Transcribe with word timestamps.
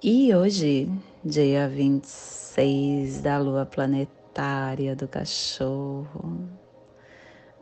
E 0.00 0.32
hoje, 0.32 0.88
dia 1.24 1.68
26 1.68 3.20
da 3.20 3.36
lua 3.36 3.66
planetária 3.66 4.94
do 4.94 5.08
cachorro, 5.08 6.48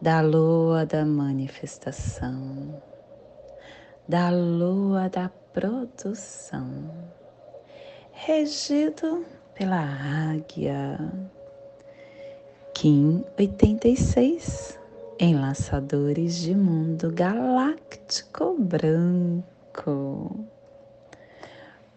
da 0.02 0.20
lua 0.20 0.84
da 0.84 1.02
manifestação, 1.06 2.78
da 4.06 4.28
lua 4.28 5.08
da 5.08 5.30
produção, 5.54 6.90
regido 8.12 9.24
pela 9.54 9.80
águia, 10.30 10.98
Kim 12.74 13.24
86, 13.38 14.78
enlaçadores 15.18 16.36
de 16.36 16.54
mundo 16.54 17.10
galáctico 17.10 18.54
branco 18.58 20.46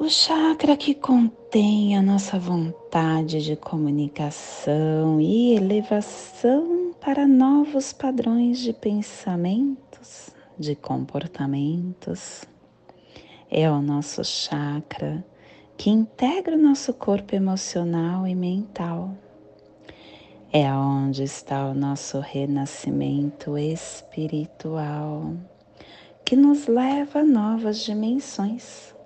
o 0.00 0.08
chakra 0.08 0.78
que 0.78 0.94
contém 0.94 1.94
a 1.94 2.00
nossa 2.00 2.38
vontade 2.38 3.44
de 3.44 3.54
comunicação 3.54 5.20
e 5.20 5.54
elevação 5.54 6.94
para 6.98 7.28
novos 7.28 7.92
padrões 7.92 8.60
de 8.60 8.72
pensamentos, 8.72 10.30
de 10.58 10.74
comportamentos. 10.74 12.46
É 13.50 13.70
o 13.70 13.82
nosso 13.82 14.24
chakra 14.24 15.22
que 15.76 15.90
integra 15.90 16.56
o 16.56 16.62
nosso 16.62 16.94
corpo 16.94 17.34
emocional 17.34 18.26
e 18.26 18.34
mental. 18.34 19.14
É 20.50 20.72
onde 20.72 21.24
está 21.24 21.66
o 21.66 21.74
nosso 21.74 22.20
renascimento 22.20 23.58
espiritual, 23.58 25.34
que 26.24 26.34
nos 26.34 26.66
leva 26.66 27.18
a 27.18 27.24
novas 27.24 27.80
dimensões 27.80 28.98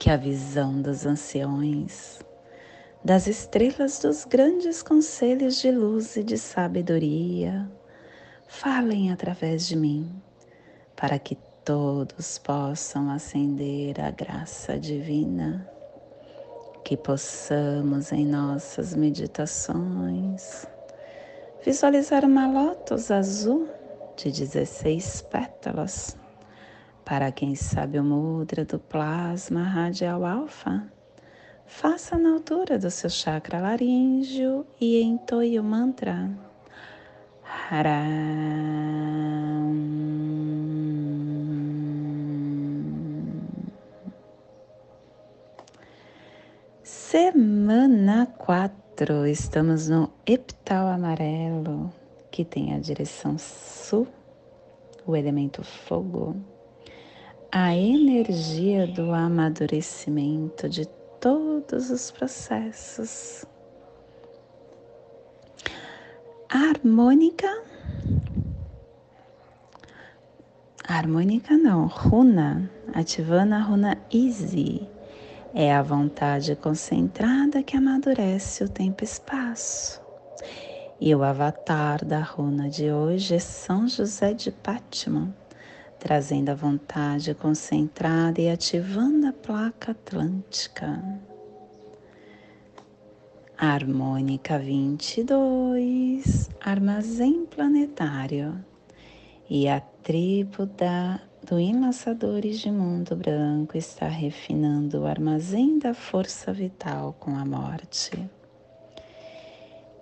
que 0.00 0.08
a 0.08 0.16
visão 0.16 0.80
dos 0.80 1.04
anciões, 1.04 2.20
das 3.04 3.26
estrelas 3.26 3.98
dos 3.98 4.24
grandes 4.24 4.82
conselhos 4.82 5.60
de 5.60 5.70
luz 5.70 6.16
e 6.16 6.24
de 6.24 6.38
sabedoria, 6.38 7.70
falem 8.48 9.12
através 9.12 9.68
de 9.68 9.76
mim, 9.76 10.10
para 10.96 11.18
que 11.18 11.36
todos 11.62 12.38
possam 12.38 13.10
acender 13.10 14.00
a 14.00 14.10
graça 14.10 14.78
divina, 14.78 15.70
que 16.82 16.96
possamos 16.96 18.10
em 18.10 18.24
nossas 18.24 18.94
meditações 18.94 20.66
visualizar 21.62 22.24
uma 22.24 22.50
lótus 22.50 23.10
azul 23.10 23.68
de 24.16 24.32
16 24.32 25.20
pétalas 25.30 26.16
para 27.10 27.32
quem 27.32 27.56
sabe 27.56 27.98
o 27.98 28.04
mudra 28.04 28.64
do 28.64 28.78
plasma 28.78 29.64
radial 29.64 30.24
alfa, 30.24 30.86
faça 31.66 32.16
na 32.16 32.34
altura 32.34 32.78
do 32.78 32.88
seu 32.88 33.10
chakra 33.10 33.58
laríngeo 33.58 34.64
e 34.80 35.02
entoie 35.02 35.58
o 35.58 35.64
mantra. 35.64 36.30
Haram. 37.68 38.00
Semana 46.84 48.26
4, 48.38 49.26
estamos 49.26 49.88
no 49.88 50.12
epital 50.24 50.86
amarelo, 50.86 51.92
que 52.30 52.44
tem 52.44 52.72
a 52.72 52.78
direção 52.78 53.36
sul, 53.36 54.06
o 55.04 55.16
elemento 55.16 55.64
fogo 55.64 56.36
a 57.52 57.74
energia 57.74 58.86
do 58.86 59.12
amadurecimento 59.12 60.68
de 60.68 60.86
todos 61.20 61.90
os 61.90 62.10
processos. 62.10 63.44
harmônica. 66.48 67.48
harmônica 70.86 71.56
não, 71.56 71.86
runa, 71.86 72.70
ativando 72.94 73.54
a 73.54 73.60
runa 73.60 73.98
Easy. 74.12 74.88
É 75.52 75.74
a 75.74 75.82
vontade 75.82 76.54
concentrada 76.54 77.62
que 77.64 77.76
amadurece 77.76 78.62
o 78.62 78.68
tempo 78.68 79.02
e 79.02 79.04
espaço. 79.04 80.00
E 81.00 81.12
o 81.14 81.24
avatar 81.24 82.04
da 82.04 82.20
runa 82.20 82.68
de 82.68 82.92
hoje 82.92 83.34
é 83.34 83.38
São 83.40 83.88
José 83.88 84.34
de 84.34 84.52
Pátima 84.52 85.39
trazendo 86.00 86.48
a 86.48 86.54
vontade 86.54 87.34
concentrada 87.34 88.40
e 88.40 88.48
ativando 88.48 89.28
a 89.28 89.32
placa 89.32 89.92
atlântica. 89.92 91.04
Harmônica 93.56 94.58
22, 94.58 96.48
armazém 96.58 97.44
planetário 97.44 98.64
e 99.48 99.68
a 99.68 99.80
tribo 99.80 100.64
da, 100.64 101.20
do 101.46 101.60
Enlaçadores 101.60 102.58
de 102.60 102.70
Mundo 102.70 103.14
Branco 103.14 103.76
está 103.76 104.08
refinando 104.08 105.02
o 105.02 105.06
armazém 105.06 105.78
da 105.78 105.92
força 105.92 106.50
vital 106.50 107.14
com 107.20 107.36
a 107.36 107.44
morte. 107.44 108.12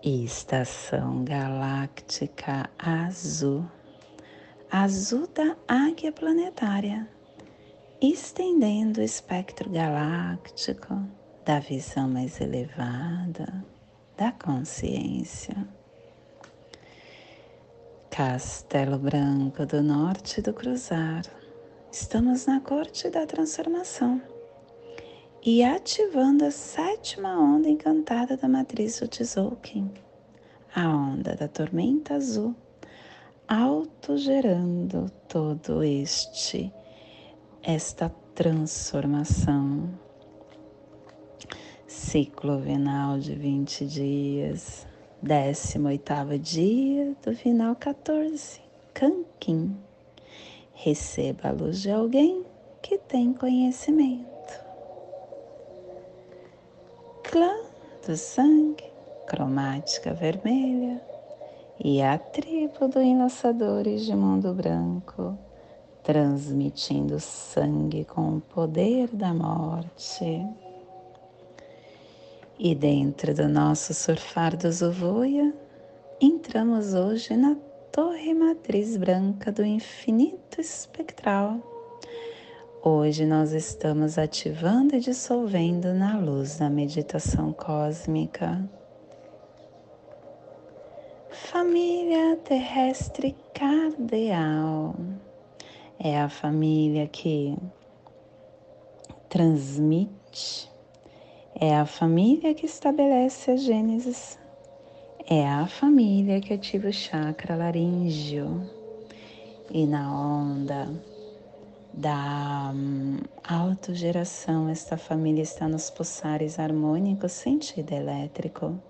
Estação 0.04 1.25
Galáctica 1.25 2.70
Azul 2.78 3.64
azul 4.70 5.26
da 5.28 5.56
águia 5.66 6.12
planetária, 6.12 7.08
estendendo 8.02 9.00
o 9.00 9.02
espectro 9.02 9.70
galáctico 9.70 10.94
da 11.44 11.58
visão 11.58 12.08
mais 12.08 12.38
elevada 12.40 13.64
da 14.16 14.30
consciência. 14.32 15.56
Castelo 18.10 18.98
Branco 18.98 19.64
do 19.64 19.82
Norte 19.82 20.42
do 20.42 20.52
Cruzar. 20.52 21.22
Estamos 21.90 22.44
na 22.44 22.60
corte 22.60 23.08
da 23.08 23.24
transformação 23.26 24.20
e 25.42 25.64
ativando 25.64 26.44
a 26.44 26.50
sétima 26.50 27.38
onda 27.38 27.68
encantada 27.70 28.37
da 28.37 28.48
matriz 28.48 29.00
do 29.00 29.08
Tzolk'in, 29.08 29.90
a 30.75 30.88
onda 30.88 31.34
da 31.34 31.48
tormenta 31.48 32.14
azul 32.14 32.54
autogerando 33.48 35.10
todo 35.26 35.82
este 35.82 36.70
esta 37.62 38.10
transformação. 38.34 39.88
Ciclo 41.86 42.58
venal 42.58 43.18
de 43.18 43.34
20 43.34 43.86
dias, 43.86 44.86
18 45.22 46.38
dia 46.38 47.16
do 47.24 47.34
final 47.34 47.74
14, 47.74 48.60
Canquim. 48.92 49.74
Receba 50.74 51.48
a 51.48 51.52
luz 51.52 51.80
de 51.80 51.90
alguém 51.90 52.44
que 52.82 52.98
tem 52.98 53.32
conhecimento. 53.32 54.28
Clã 57.24 57.56
do 58.06 58.16
sangue, 58.16 58.84
cromática 59.26 60.12
vermelha, 60.12 61.02
e 61.82 62.02
a 62.02 62.19
tribo 62.19 62.88
do 62.88 63.00
Enlaçadores 63.00 64.04
de 64.04 64.14
Mundo 64.14 64.52
Branco, 64.52 65.38
transmitindo 66.02 67.20
sangue 67.20 68.04
com 68.04 68.36
o 68.36 68.40
poder 68.40 69.08
da 69.12 69.32
morte. 69.32 70.44
E 72.58 72.75
dentro 72.75 73.32
do 73.32 73.48
nosso 73.48 73.94
surfar 73.94 74.56
do 74.56 74.70
Zuvuia, 74.72 75.54
entramos 76.20 76.94
hoje 76.94 77.36
na 77.36 77.56
torre 77.92 78.34
matriz 78.34 78.96
branca 78.96 79.52
do 79.52 79.64
infinito 79.64 80.60
espectral. 80.60 81.58
Hoje 82.82 83.24
nós 83.24 83.52
estamos 83.52 84.19
ativando 84.19 84.96
e 84.96 85.00
dissolvendo 85.00 85.94
na 85.94 86.19
luz 86.19 86.58
da 86.58 86.69
meditação 86.69 87.52
cósmica. 87.52 88.69
Família 91.46 92.37
terrestre 92.44 93.35
cardeal 93.55 94.94
é 95.99 96.20
a 96.20 96.29
família 96.29 97.06
que 97.06 97.56
transmite 99.29 100.69
é 101.61 101.76
a 101.76 101.85
família 101.85 102.55
que 102.55 102.67
estabelece 102.67 103.50
a 103.50 103.56
Gênesis. 103.56 104.38
É 105.29 105.49
a 105.49 105.67
família 105.67 106.40
que 106.40 106.55
ativa 106.55 106.88
o 106.88 106.93
chakra 106.93 107.56
laríngeo. 107.56 108.62
E 109.69 109.84
na 109.84 110.08
onda 110.08 110.88
da 111.93 112.70
hum, 112.73 113.19
autogeração, 113.43 114.69
esta 114.69 114.96
família 114.96 115.43
está 115.43 115.67
nos 115.67 115.91
pulsares 115.91 116.61
harmônicos 116.61 117.32
sentido 117.32 117.91
elétrico, 117.91 118.81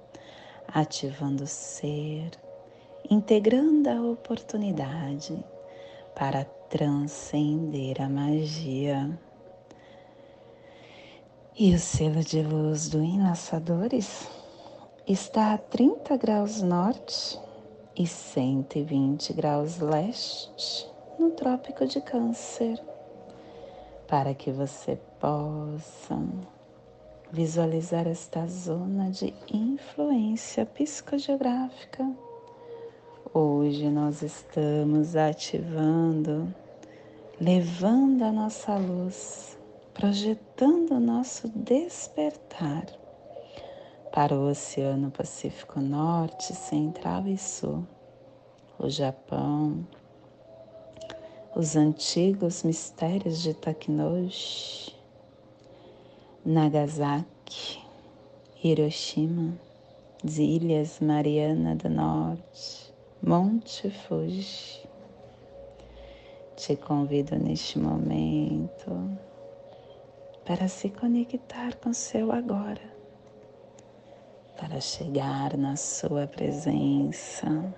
ativando 0.69 1.44
o 1.44 1.47
ser, 1.47 2.31
integrando 3.11 3.88
a 3.88 4.03
oportunidade 4.03 5.43
para 6.15 6.44
transcender 6.69 8.00
a 8.03 8.09
magia. 8.09 9.19
E 11.56 11.75
o 11.75 11.79
selo 11.79 12.23
de 12.23 12.43
luz 12.43 12.88
do 12.88 13.03
Enlaçadores 13.03 14.29
está 15.06 15.55
a 15.55 15.59
30 15.59 16.17
graus 16.17 16.62
norte 16.62 17.41
e 17.97 18.06
120 18.06 19.32
graus 19.32 19.79
leste 19.79 20.88
no 21.19 21.31
Trópico 21.31 21.85
de 21.87 22.00
Câncer, 22.00 22.81
para 24.06 24.35
que 24.35 24.53
você 24.53 24.97
possa 25.19 26.17
visualizar 27.33 28.07
esta 28.07 28.47
zona 28.47 29.11
de 29.11 29.35
influência 29.53 30.65
psicogeográfica. 30.67 32.11
Hoje 33.33 33.89
nós 33.91 34.23
estamos 34.23 35.15
ativando, 35.15 36.53
levando 37.41 38.23
a 38.23 38.33
nossa 38.33 38.77
luz 38.77 39.59
projetando 39.99 40.93
o 40.93 41.01
nosso 41.01 41.49
despertar 41.49 42.87
para 44.13 44.33
o 44.33 44.49
Oceano 44.49 45.11
Pacífico 45.11 45.81
Norte, 45.81 46.55
Central 46.55 47.27
e 47.27 47.37
Sul, 47.37 47.85
o 48.79 48.89
Japão, 48.89 49.85
os 51.57 51.75
antigos 51.75 52.63
mistérios 52.63 53.43
de 53.43 53.55
Takinoshi, 53.55 54.95
Nagasaki, 56.50 57.79
Hiroshima, 58.65 59.53
as 60.25 60.39
Ilhas 60.39 60.99
Mariana 60.99 61.77
do 61.77 61.91
Norte, 61.91 62.91
Monte 63.23 63.91
Fuji. 63.91 64.89
Te 66.56 66.75
convido 66.75 67.37
neste 67.37 67.79
momento 67.79 69.19
para 70.47 70.69
se 70.69 70.89
conectar 70.89 71.77
com 71.77 71.93
seu 71.93 72.33
agora, 72.33 72.94
para 74.59 74.81
chegar 74.81 75.55
na 75.55 75.77
sua 75.77 76.27
presença 76.27 77.75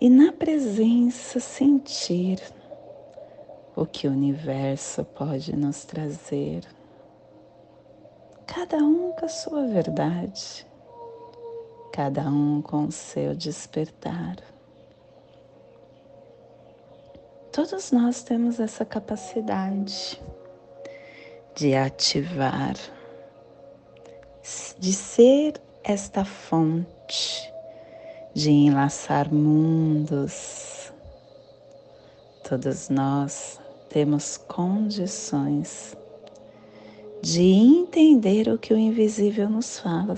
e 0.00 0.08
na 0.08 0.32
presença 0.32 1.38
sentir 1.38 2.40
o 3.76 3.84
que 3.84 4.08
o 4.08 4.10
universo 4.10 5.04
pode 5.04 5.54
nos 5.54 5.84
trazer, 5.84 6.77
cada 8.48 8.78
um 8.78 9.12
com 9.12 9.26
a 9.26 9.28
sua 9.28 9.66
verdade, 9.66 10.66
cada 11.92 12.22
um 12.22 12.62
com 12.62 12.86
o 12.86 12.92
seu 12.92 13.34
despertar. 13.34 14.36
Todos 17.52 17.92
nós 17.92 18.22
temos 18.22 18.58
essa 18.58 18.86
capacidade 18.86 20.18
de 21.54 21.74
ativar, 21.74 22.74
de 24.78 24.92
ser 24.94 25.60
esta 25.84 26.24
fonte, 26.24 27.52
de 28.32 28.50
enlaçar 28.50 29.30
mundos. 29.30 30.90
Todos 32.48 32.88
nós 32.88 33.60
temos 33.90 34.38
condições 34.38 35.94
de 37.22 37.42
entender 37.42 38.48
o 38.48 38.58
que 38.58 38.72
o 38.72 38.78
invisível 38.78 39.48
nos 39.48 39.78
fala, 39.78 40.14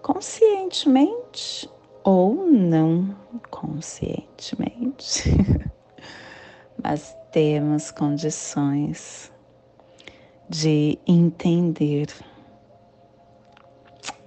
conscientemente 0.00 1.68
ou 2.04 2.34
não 2.46 3.14
conscientemente, 3.50 5.30
mas 6.82 7.16
temos 7.30 7.90
condições 7.90 9.32
de 10.48 10.98
entender. 11.06 12.08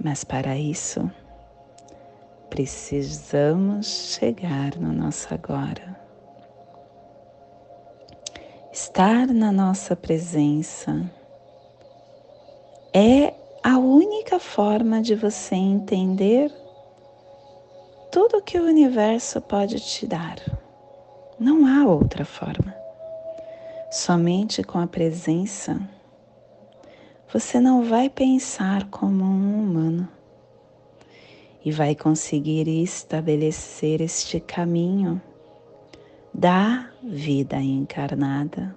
Mas 0.02 0.24
para 0.24 0.58
isso, 0.58 1.10
precisamos 2.50 4.18
chegar 4.18 4.76
no 4.78 4.94
nosso 4.94 5.34
agora. 5.34 6.05
Estar 8.76 9.28
na 9.28 9.54
nossa 9.54 9.96
presença 9.96 11.10
é 12.94 13.34
a 13.64 13.78
única 13.78 14.38
forma 14.38 15.02
de 15.02 15.16
você 15.16 15.56
entender 15.56 16.52
tudo 18.12 18.42
que 18.42 18.60
o 18.60 18.66
universo 18.66 19.40
pode 19.40 19.80
te 19.80 20.06
dar. 20.06 20.36
Não 21.40 21.66
há 21.66 21.88
outra 21.88 22.26
forma. 22.26 22.76
Somente 23.90 24.62
com 24.62 24.78
a 24.78 24.88
presença 24.88 25.80
você 27.32 27.62
não 27.62 27.86
vai 27.86 28.10
pensar 28.10 28.90
como 28.90 29.24
um 29.24 29.64
humano 29.64 30.10
e 31.64 31.72
vai 31.72 31.96
conseguir 31.96 32.68
estabelecer 32.68 34.02
este 34.02 34.42
caminho 34.42 35.22
da 36.38 36.90
vida 37.02 37.56
encarnada 37.62 38.76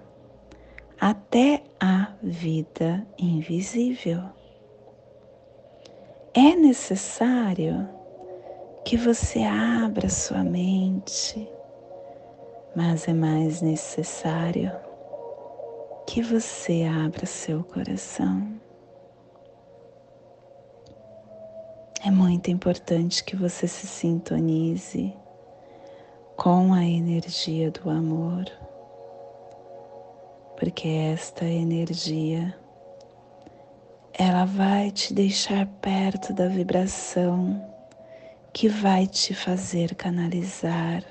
até 0.97 1.61
a 1.77 2.13
vida 2.23 3.05
invisível. 3.17 4.21
É 6.33 6.55
necessário 6.55 7.85
que 8.85 8.95
você 8.95 9.43
abra 9.43 10.07
sua 10.07 10.41
mente, 10.41 11.49
mas 12.73 13.09
é 13.09 13.13
mais 13.13 13.61
necessário 13.61 14.71
que 16.07 16.21
você 16.21 16.85
abra 16.85 17.25
seu 17.25 17.61
coração. 17.61 18.53
É 22.05 22.09
muito 22.09 22.49
importante 22.49 23.21
que 23.21 23.35
você 23.35 23.67
se 23.67 23.85
sintonize 23.85 25.13
com 26.39 26.73
a 26.73 26.85
energia 26.85 27.69
do 27.69 27.89
amor, 27.89 28.45
porque 30.57 30.87
esta 30.87 31.43
energia 31.43 32.55
ela 34.13 34.45
vai 34.45 34.89
te 34.89 35.13
deixar 35.13 35.67
perto 35.81 36.31
da 36.31 36.47
vibração 36.47 37.61
que 38.53 38.69
vai 38.69 39.05
te 39.05 39.33
fazer 39.33 39.93
canalizar 39.95 41.03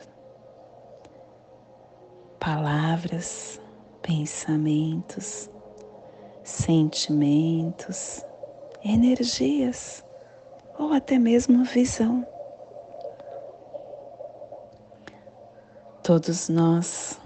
palavras 2.40 3.60
pensamentos, 4.00 5.50
sentimentos, 6.42 8.24
energias 8.82 10.02
ou 10.78 10.94
até 10.94 11.18
mesmo 11.18 11.64
visão. 11.64 12.26
Todos 16.08 16.48
nós 16.48 17.20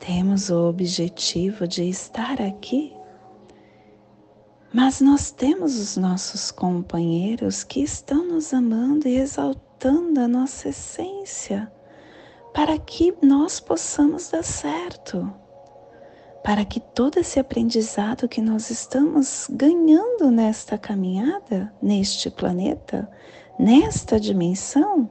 temos 0.00 0.50
o 0.50 0.68
objetivo 0.68 1.68
de 1.68 1.88
estar 1.88 2.42
aqui, 2.42 2.92
mas 4.74 5.00
nós 5.00 5.30
temos 5.30 5.78
os 5.78 5.96
nossos 5.96 6.50
companheiros 6.50 7.62
que 7.62 7.80
estão 7.80 8.26
nos 8.26 8.52
amando 8.52 9.06
e 9.06 9.18
exaltando 9.18 10.18
a 10.18 10.26
nossa 10.26 10.70
essência 10.70 11.70
para 12.52 12.76
que 12.76 13.14
nós 13.22 13.60
possamos 13.60 14.30
dar 14.30 14.42
certo 14.42 15.32
para 16.42 16.64
que 16.64 16.80
todo 16.80 17.18
esse 17.18 17.38
aprendizado 17.38 18.28
que 18.28 18.40
nós 18.40 18.68
estamos 18.68 19.46
ganhando 19.48 20.28
nesta 20.28 20.76
caminhada, 20.76 21.72
neste 21.80 22.30
planeta, 22.30 23.08
nesta 23.56 24.18
dimensão, 24.18 25.08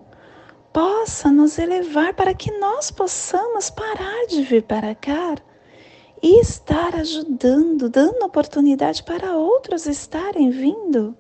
possa 0.74 1.32
nos 1.32 1.58
elevar 1.58 2.14
para 2.14 2.34
que 2.34 2.52
nós 2.60 2.92
possamos 2.92 3.70
parar 3.70 4.28
de 4.28 4.42
vir 4.44 4.64
para 4.64 4.94
cá 4.96 5.36
e 6.22 6.40
estar 6.40 6.96
ajudando, 6.96 7.90
dando 7.90 8.26
oportunidade 8.26 9.04
para 9.04 9.36
outros 9.36 9.86
estarem 9.86 10.50
vindo. 10.50 11.16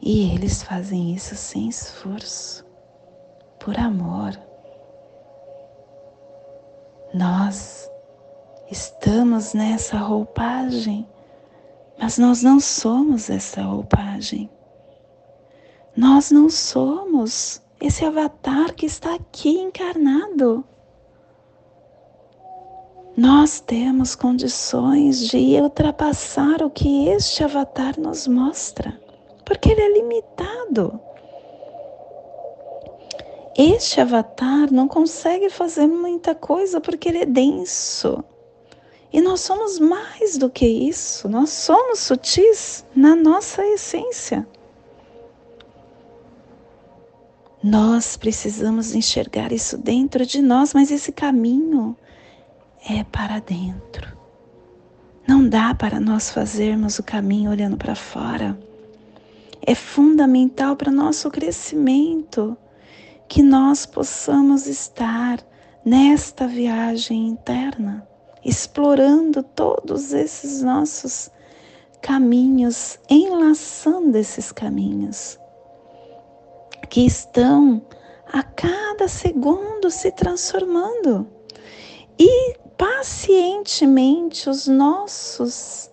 E 0.00 0.32
eles 0.34 0.62
fazem 0.62 1.14
isso 1.14 1.34
sem 1.34 1.68
esforço, 1.68 2.64
por 3.58 3.78
amor. 3.78 4.32
Nós 7.12 7.90
estamos 8.70 9.52
nessa 9.52 9.98
roupagem, 9.98 11.06
mas 11.98 12.16
nós 12.16 12.42
não 12.42 12.58
somos 12.58 13.28
essa 13.28 13.62
roupagem. 13.62 14.48
Nós 16.00 16.30
não 16.30 16.48
somos 16.48 17.60
esse 17.78 18.06
avatar 18.06 18.74
que 18.74 18.86
está 18.86 19.16
aqui 19.16 19.50
encarnado. 19.50 20.64
Nós 23.14 23.60
temos 23.60 24.14
condições 24.14 25.28
de 25.28 25.60
ultrapassar 25.60 26.62
o 26.62 26.70
que 26.70 27.08
este 27.08 27.44
avatar 27.44 28.00
nos 28.00 28.26
mostra, 28.26 28.98
porque 29.44 29.72
ele 29.72 29.82
é 29.82 29.92
limitado. 29.92 30.98
Este 33.54 34.00
avatar 34.00 34.72
não 34.72 34.88
consegue 34.88 35.50
fazer 35.50 35.86
muita 35.86 36.34
coisa 36.34 36.80
porque 36.80 37.10
ele 37.10 37.18
é 37.18 37.26
denso. 37.26 38.24
E 39.12 39.20
nós 39.20 39.40
somos 39.42 39.78
mais 39.78 40.38
do 40.38 40.48
que 40.48 40.66
isso, 40.66 41.28
nós 41.28 41.50
somos 41.50 41.98
sutis 41.98 42.86
na 42.96 43.14
nossa 43.14 43.62
essência. 43.66 44.48
Nós 47.62 48.16
precisamos 48.16 48.94
enxergar 48.94 49.52
isso 49.52 49.76
dentro 49.76 50.24
de 50.24 50.40
nós, 50.40 50.72
mas 50.72 50.90
esse 50.90 51.12
caminho 51.12 51.94
é 52.88 53.04
para 53.04 53.38
dentro. 53.38 54.16
Não 55.28 55.46
dá 55.46 55.74
para 55.74 56.00
nós 56.00 56.30
fazermos 56.30 56.98
o 56.98 57.02
caminho 57.02 57.50
olhando 57.50 57.76
para 57.76 57.94
fora. 57.94 58.58
É 59.60 59.74
fundamental 59.74 60.74
para 60.74 60.90
nosso 60.90 61.30
crescimento 61.30 62.56
que 63.28 63.42
nós 63.42 63.84
possamos 63.84 64.66
estar 64.66 65.38
nesta 65.84 66.46
viagem 66.46 67.28
interna, 67.28 68.08
explorando 68.42 69.42
todos 69.42 70.14
esses 70.14 70.62
nossos 70.62 71.30
caminhos, 72.00 72.98
enlaçando 73.10 74.16
esses 74.16 74.50
caminhos 74.50 75.38
que 76.90 77.06
estão 77.06 77.80
a 78.30 78.42
cada 78.42 79.08
segundo 79.08 79.90
se 79.90 80.12
transformando. 80.12 81.26
E 82.18 82.54
pacientemente 82.76 84.50
os 84.50 84.66
nossos 84.66 85.90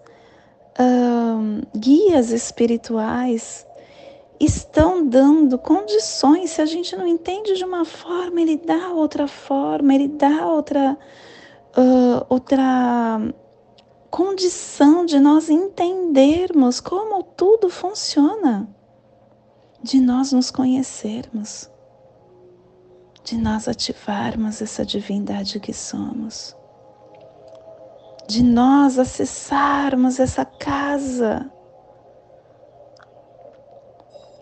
guias 1.76 2.30
espirituais 2.32 3.66
estão 4.40 5.08
dando 5.08 5.58
condições. 5.58 6.52
Se 6.52 6.62
a 6.62 6.66
gente 6.66 6.96
não 6.96 7.08
entende 7.08 7.56
de 7.56 7.64
uma 7.64 7.86
forma, 7.86 8.42
ele 8.42 8.58
dá 8.58 8.90
outra 8.90 9.28
forma, 9.28 9.96
ele 9.96 10.08
dá 10.08 10.46
outra, 10.46 10.98
uh, 11.76 12.26
outra 12.30 13.20
condição 14.12 15.06
de 15.06 15.20
nós 15.20 15.50
entendermos 15.50 16.80
como 16.80 17.24
tudo 17.24 17.70
funciona, 17.70 18.68
de 19.88 20.02
nós 20.02 20.34
nos 20.34 20.52
conhecermos, 20.52 21.72
de 23.24 23.38
nós 23.38 23.70
ativarmos 23.70 24.62
essa 24.62 24.86
divindade 24.86 25.60
que 25.62 25.74
somos, 25.74 26.54
de 28.28 28.44
nós 28.44 29.00
acessarmos 29.00 30.20
essa 30.20 30.44
casa 30.44 31.50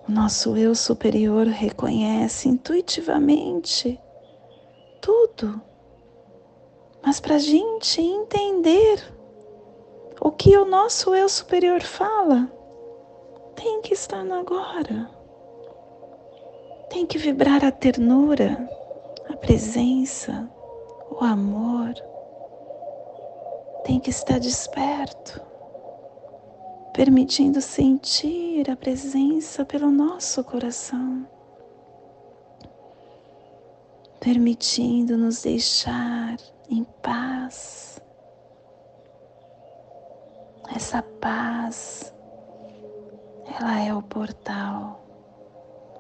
o 0.07 0.11
nosso 0.11 0.55
eu 0.55 0.75
superior 0.75 1.47
reconhece 1.47 2.47
intuitivamente 2.47 3.99
tudo. 5.01 5.59
Mas 7.03 7.19
para 7.19 7.35
a 7.35 7.39
gente 7.39 8.01
entender 8.01 9.03
o 10.21 10.31
que 10.31 10.55
o 10.57 10.65
nosso 10.65 11.13
eu 11.15 11.27
superior 11.27 11.81
fala, 11.81 12.51
tem 13.55 13.81
que 13.81 13.93
estar 13.93 14.23
no 14.23 14.35
agora. 14.35 15.14
Tem 16.89 17.05
que 17.05 17.17
vibrar 17.17 17.63
a 17.65 17.71
ternura, 17.71 18.69
a 19.29 19.35
presença, 19.35 20.49
o 21.09 21.23
amor. 21.23 21.93
Tem 23.83 23.99
que 23.99 24.09
estar 24.09 24.39
desperto 24.39 25.41
permitindo 26.95 27.59
sentir 27.59 28.71
a 28.71 28.75
presença 28.77 29.65
pelo 29.65 29.91
nosso 29.91 30.41
coração, 30.45 31.27
permitindo 34.17 35.17
nos 35.17 35.41
deixar 35.41 36.37
em 36.69 36.85
paz. 37.01 38.01
Essa 40.73 41.01
paz, 41.01 42.13
ela 43.59 43.81
é 43.81 43.93
o 43.93 44.01
portal 44.01 45.04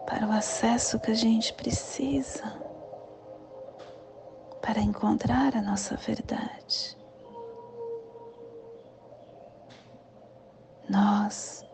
para 0.05 0.27
o 0.27 0.31
acesso 0.31 0.99
que 0.99 1.11
a 1.11 1.15
gente 1.15 1.53
precisa 1.53 2.43
para 4.61 4.79
encontrar 4.81 5.55
a 5.55 5.61
nossa 5.61 5.95
verdade. 5.95 6.97
Nós 10.89 11.65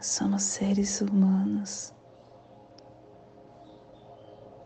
somos 0.00 0.42
seres 0.42 1.00
humanos, 1.00 1.92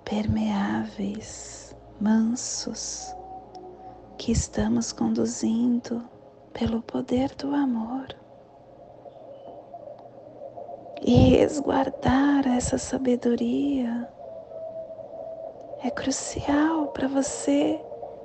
permeáveis, 0.04 1.74
mansos, 2.00 3.14
que 4.18 4.32
estamos 4.32 4.92
conduzindo 4.92 6.02
pelo 6.52 6.82
poder 6.82 7.34
do 7.36 7.54
amor. 7.54 8.19
E 11.02 11.14
resguardar 11.30 12.46
essa 12.46 12.76
sabedoria. 12.76 14.08
É 15.82 15.90
crucial 15.90 16.88
para 16.88 17.08
você 17.08 17.80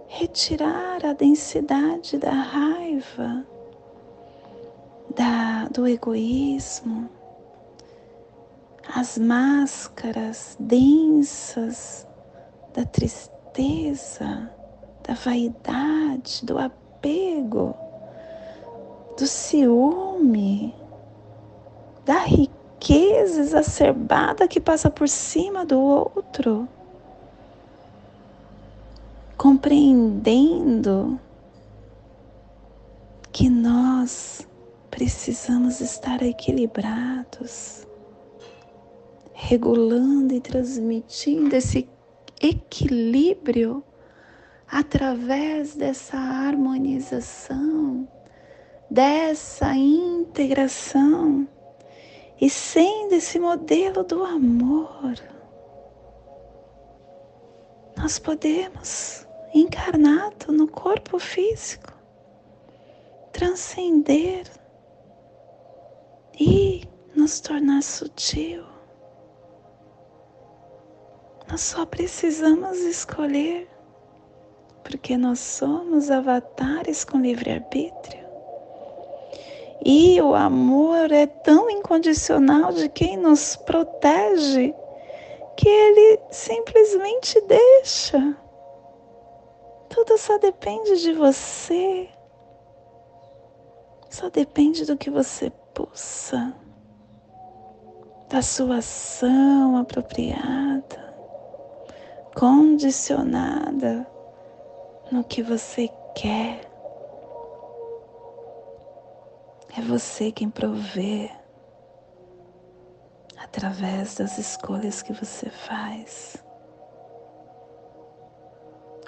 retirar 0.07 1.05
a 1.05 1.13
densidade 1.13 2.17
da 2.17 2.31
raiva 2.31 3.45
da, 5.15 5.67
do 5.69 5.87
egoísmo, 5.87 7.09
as 8.93 9.17
máscaras 9.17 10.57
densas 10.59 12.05
da 12.73 12.83
tristeza, 12.83 14.51
da 15.07 15.13
vaidade, 15.13 16.45
do 16.45 16.57
apego, 16.57 17.73
do 19.17 19.25
ciúme, 19.25 20.75
da 22.05 22.19
riqueza 22.19 22.54
exacerbada 22.93 24.47
que 24.47 24.59
passa 24.59 24.89
por 24.89 25.07
cima 25.07 25.65
do 25.65 25.79
outro, 25.79 26.67
compreendendo 29.37 31.19
que 33.31 33.49
nós 33.49 34.47
precisamos 34.89 35.81
estar 35.81 36.21
equilibrados, 36.21 37.85
regulando 39.33 40.33
e 40.33 40.39
transmitindo 40.39 41.55
esse 41.55 41.89
equilíbrio 42.41 43.83
através 44.67 45.75
dessa 45.75 46.17
harmonização, 46.17 48.07
dessa 48.89 49.75
integração 49.75 51.47
e 52.39 52.49
sendo 52.49 53.13
esse 53.13 53.39
modelo 53.39 54.03
do 54.03 54.23
amor. 54.23 55.15
Nós 57.97 58.19
podemos, 58.19 59.25
encarnado 59.53 60.51
no 60.51 60.67
corpo 60.67 61.17
físico, 61.17 61.93
transcender 63.31 64.45
e 66.39 66.83
nos 67.15 67.39
tornar 67.39 67.81
sutil. 67.81 68.63
Nós 71.49 71.61
só 71.61 71.85
precisamos 71.85 72.79
escolher 72.79 73.69
porque 74.83 75.17
nós 75.17 75.39
somos 75.39 76.11
avatares 76.11 77.03
com 77.03 77.19
livre-arbítrio. 77.19 78.24
E 79.87 80.19
o 80.19 80.33
amor 80.33 81.11
é 81.11 81.27
tão 81.27 81.69
incondicional 81.69 82.73
de 82.73 82.89
quem 82.89 83.15
nos 83.17 83.55
protege 83.55 84.73
que 85.55 85.69
ele 85.69 86.19
simplesmente 86.31 87.39
deixa. 87.41 88.35
Tudo 89.87 90.17
só 90.17 90.39
depende 90.39 90.99
de 91.01 91.13
você. 91.13 92.09
Só 94.09 94.27
depende 94.31 94.85
do 94.85 94.97
que 94.97 95.11
você 95.11 95.51
pulsa, 95.73 96.51
da 98.27 98.41
sua 98.41 98.77
ação 98.77 99.77
apropriada, 99.77 101.15
condicionada 102.33 104.07
no 105.11 105.23
que 105.23 105.43
você 105.43 105.89
quer. 106.15 106.74
É 109.77 109.81
você 109.81 110.31
quem 110.31 110.49
provê 110.49 111.29
através 113.37 114.15
das 114.15 114.37
escolhas 114.37 115.01
que 115.01 115.11
você 115.11 115.49
faz. 115.49 116.41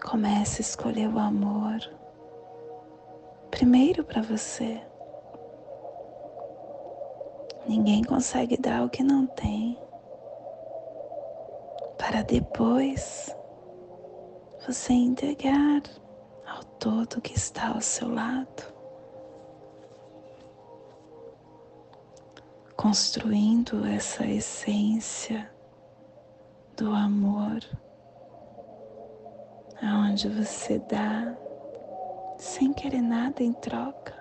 Comece 0.03 0.61
a 0.61 0.65
escolher 0.65 1.07
o 1.07 1.19
amor 1.19 1.79
primeiro 3.49 4.03
para 4.03 4.21
você. 4.21 4.81
Ninguém 7.65 8.03
consegue 8.03 8.55
dar 8.57 8.83
o 8.83 8.89
que 8.89 9.03
não 9.03 9.25
tem, 9.25 9.77
para 11.97 12.21
depois 12.21 13.35
você 14.65 14.93
entregar 14.93 15.81
ao 16.45 16.63
todo 16.79 17.21
que 17.21 17.33
está 17.33 17.69
ao 17.69 17.81
seu 17.81 18.13
lado, 18.13 18.76
construindo 22.77 23.83
essa 23.85 24.25
essência 24.25 25.49
do 26.77 26.91
amor, 26.91 27.59
aonde 29.81 30.29
você 30.29 30.77
dá 30.77 31.35
sem 32.37 32.71
querer 32.71 33.01
nada 33.01 33.43
em 33.43 33.51
troca. 33.51 34.15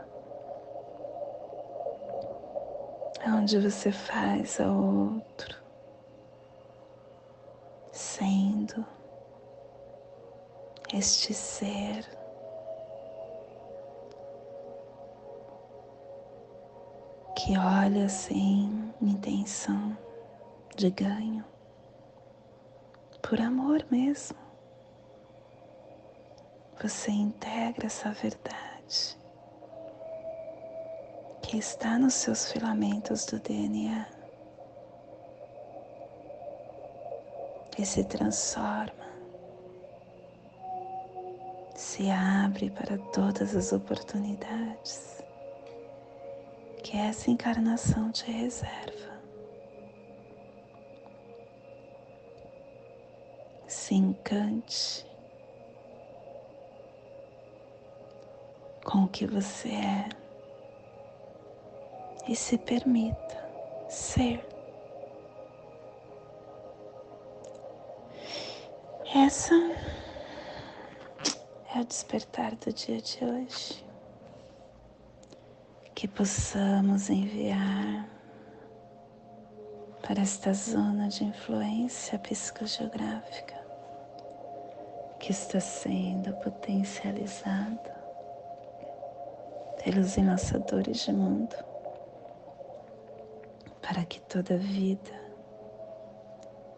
onde 3.28 3.58
você 3.58 3.90
faz 3.90 4.60
ao 4.60 4.76
outro, 4.76 5.56
sendo 7.90 8.86
este 10.94 11.34
ser 11.34 12.15
que 17.46 17.56
olha 17.56 18.08
sem 18.08 18.92
intenção 19.00 19.96
de 20.74 20.90
ganho, 20.90 21.44
por 23.22 23.40
amor 23.40 23.86
mesmo. 23.88 24.36
Você 26.82 27.12
integra 27.12 27.86
essa 27.86 28.10
verdade 28.10 29.16
que 31.40 31.56
está 31.56 31.96
nos 32.00 32.14
seus 32.14 32.50
filamentos 32.50 33.24
do 33.26 33.38
DNA 33.38 34.08
e 37.78 37.86
se 37.86 38.02
transforma, 38.02 39.06
se 41.76 42.10
abre 42.10 42.70
para 42.70 42.98
todas 43.12 43.54
as 43.54 43.72
oportunidades 43.72 45.15
que 46.86 46.96
essa 46.96 47.32
encarnação 47.32 48.12
te 48.12 48.30
reserva. 48.30 49.20
Se 53.66 53.96
encante 53.96 55.04
com 58.84 59.02
o 59.02 59.08
que 59.08 59.26
você 59.26 59.70
é 59.70 60.08
e 62.28 62.36
se 62.36 62.56
permita 62.56 63.50
ser. 63.88 64.46
Essa 69.12 69.54
é 71.74 71.80
o 71.80 71.84
despertar 71.84 72.54
do 72.54 72.72
dia 72.72 73.00
de 73.00 73.24
hoje. 73.24 73.85
Que 75.96 76.06
possamos 76.06 77.08
enviar 77.08 78.06
para 80.06 80.20
esta 80.20 80.52
zona 80.52 81.08
de 81.08 81.24
influência 81.24 82.18
psicogeográfica 82.18 83.56
que 85.18 85.32
está 85.32 85.58
sendo 85.58 86.34
potencializada 86.34 87.96
pelos 89.82 90.18
enlaçadores 90.18 90.98
de 91.06 91.14
mundo 91.14 91.56
para 93.80 94.04
que 94.04 94.20
toda 94.20 94.58
vida 94.58 95.18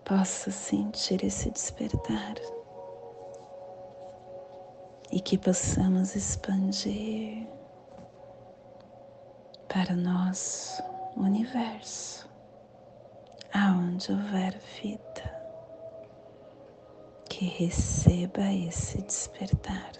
possa 0.04 0.52
sentir 0.52 1.24
esse 1.24 1.50
despertar 1.50 2.36
e 5.10 5.20
que 5.20 5.36
possamos 5.36 6.14
expandir 6.14 7.57
para 9.68 9.92
o 9.92 9.96
nosso 9.96 10.82
universo, 11.16 12.28
aonde 13.52 14.10
houver 14.10 14.58
vida, 14.82 15.38
que 17.28 17.44
receba 17.44 18.52
esse 18.52 19.02
despertar. 19.02 19.92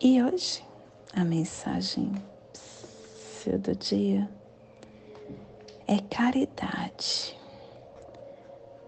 E 0.00 0.20
hoje 0.20 0.64
a 1.14 1.24
mensagem 1.24 2.12
do 3.46 3.74
dia 3.76 4.28
é 5.86 5.98
caridade. 6.14 7.38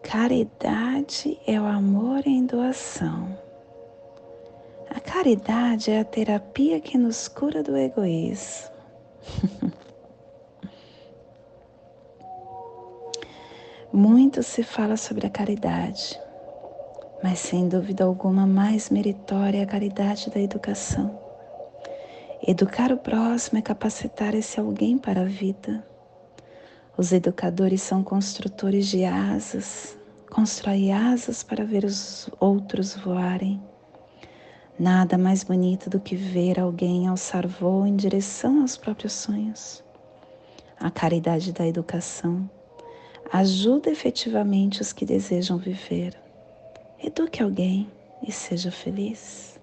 Caridade 0.03 1.41
é 1.47 1.61
o 1.61 1.67
amor 1.67 2.27
em 2.27 2.47
doação. 2.47 3.44
Caridade 5.05 5.91
é 5.91 6.01
a 6.01 6.05
terapia 6.05 6.81
que 6.81 6.97
nos 6.99 7.29
cura 7.29 7.63
do 7.63 7.77
egoísmo. 7.77 8.71
Muito 13.93 14.43
se 14.43 14.63
fala 14.65 14.97
sobre 14.97 15.27
a 15.27 15.31
caridade, 15.31 16.19
mas 17.23 17.39
sem 17.39 17.69
dúvida 17.69 18.03
alguma 18.05 18.47
mais 18.47 18.91
meritória 18.91 19.59
é 19.59 19.63
a 19.63 19.67
caridade 19.67 20.31
da 20.31 20.41
educação. 20.41 21.17
Educar 22.47 22.91
o 22.91 22.97
próximo 22.97 23.59
é 23.59 23.63
capacitar 23.63 24.35
esse 24.35 24.59
alguém 24.59 24.99
para 24.99 25.21
a 25.21 25.27
vida. 25.27 25.87
Os 26.97 27.13
educadores 27.13 27.83
são 27.83 28.03
construtores 28.03 28.87
de 28.89 29.05
asas, 29.05 29.97
constroem 30.31 30.93
asas 30.93 31.43
para 31.43 31.65
ver 31.65 31.85
os 31.85 32.29
outros 32.41 32.97
voarem. 32.97 33.63
Nada 34.79 35.17
mais 35.17 35.45
bonito 35.45 35.89
do 35.89 36.01
que 36.01 36.17
ver 36.17 36.59
alguém 36.59 37.07
alçar 37.07 37.47
voo 37.47 37.87
em 37.87 37.95
direção 37.95 38.61
aos 38.61 38.77
próprios 38.77 39.13
sonhos. 39.13 39.85
A 40.81 40.91
caridade 40.91 41.53
da 41.53 41.65
educação 41.65 42.51
ajuda 43.33 43.89
efetivamente 43.89 44.83
os 44.83 44.93
que 44.93 45.05
desejam 45.05 45.59
viver. 45.59 46.21
Eduque 47.01 47.41
alguém 47.41 47.89
e 48.27 48.33
seja 48.33 48.73
feliz. 48.73 49.61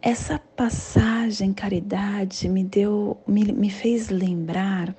Essa 0.00 0.38
passagem 0.38 1.52
caridade 1.52 2.48
me 2.48 2.62
deu, 2.62 3.18
me, 3.26 3.52
me 3.52 3.70
fez 3.70 4.08
lembrar 4.08 4.94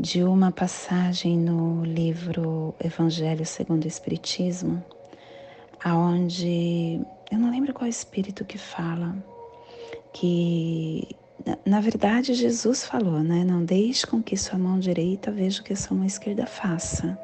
de 0.00 0.24
uma 0.24 0.50
passagem 0.50 1.36
no 1.36 1.84
livro 1.84 2.74
Evangelho 2.82 3.44
segundo 3.44 3.84
o 3.84 3.86
Espiritismo, 3.86 4.82
aonde 5.84 6.98
eu 7.30 7.38
não 7.38 7.50
lembro 7.50 7.74
qual 7.74 7.86
espírito 7.86 8.42
que 8.42 8.56
fala 8.56 9.14
que 10.10 11.06
na 11.66 11.80
verdade 11.80 12.32
Jesus 12.32 12.82
falou, 12.82 13.20
né? 13.20 13.44
Não 13.44 13.62
deixe 13.62 14.06
com 14.06 14.22
que 14.22 14.38
sua 14.38 14.58
mão 14.58 14.78
direita 14.78 15.30
veja 15.30 15.60
o 15.60 15.64
que 15.64 15.76
sua 15.76 15.94
mão 15.94 16.06
esquerda 16.06 16.46
faça. 16.46 17.18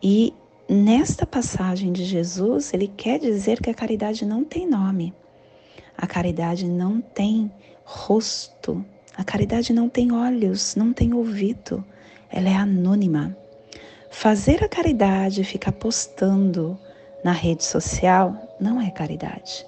E 0.00 0.32
nesta 0.68 1.26
passagem 1.26 1.92
de 1.92 2.04
Jesus, 2.04 2.72
ele 2.72 2.86
quer 2.86 3.18
dizer 3.18 3.60
que 3.60 3.70
a 3.70 3.74
caridade 3.74 4.24
não 4.24 4.44
tem 4.44 4.68
nome. 4.68 5.12
A 5.96 6.06
caridade 6.06 6.64
não 6.64 7.00
tem 7.00 7.50
rosto, 7.84 8.86
a 9.18 9.24
caridade 9.24 9.72
não 9.72 9.88
tem 9.88 10.12
olhos, 10.12 10.76
não 10.76 10.92
tem 10.92 11.12
ouvido. 11.12 11.84
ela 12.30 12.48
é 12.48 12.54
anônima. 12.54 13.36
Fazer 14.12 14.62
a 14.62 14.68
caridade 14.68 15.40
e 15.40 15.44
ficar 15.44 15.72
postando 15.72 16.78
na 17.24 17.32
rede 17.32 17.64
social 17.64 18.56
não 18.60 18.80
é 18.80 18.92
caridade. 18.92 19.66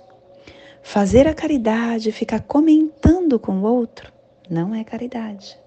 Fazer 0.84 1.26
a 1.26 1.34
caridade 1.34 2.10
e 2.10 2.12
ficar 2.12 2.42
comentando 2.42 3.40
com 3.40 3.58
o 3.58 3.62
outro 3.64 4.12
não 4.48 4.72
é 4.72 4.84
caridade. 4.84 5.58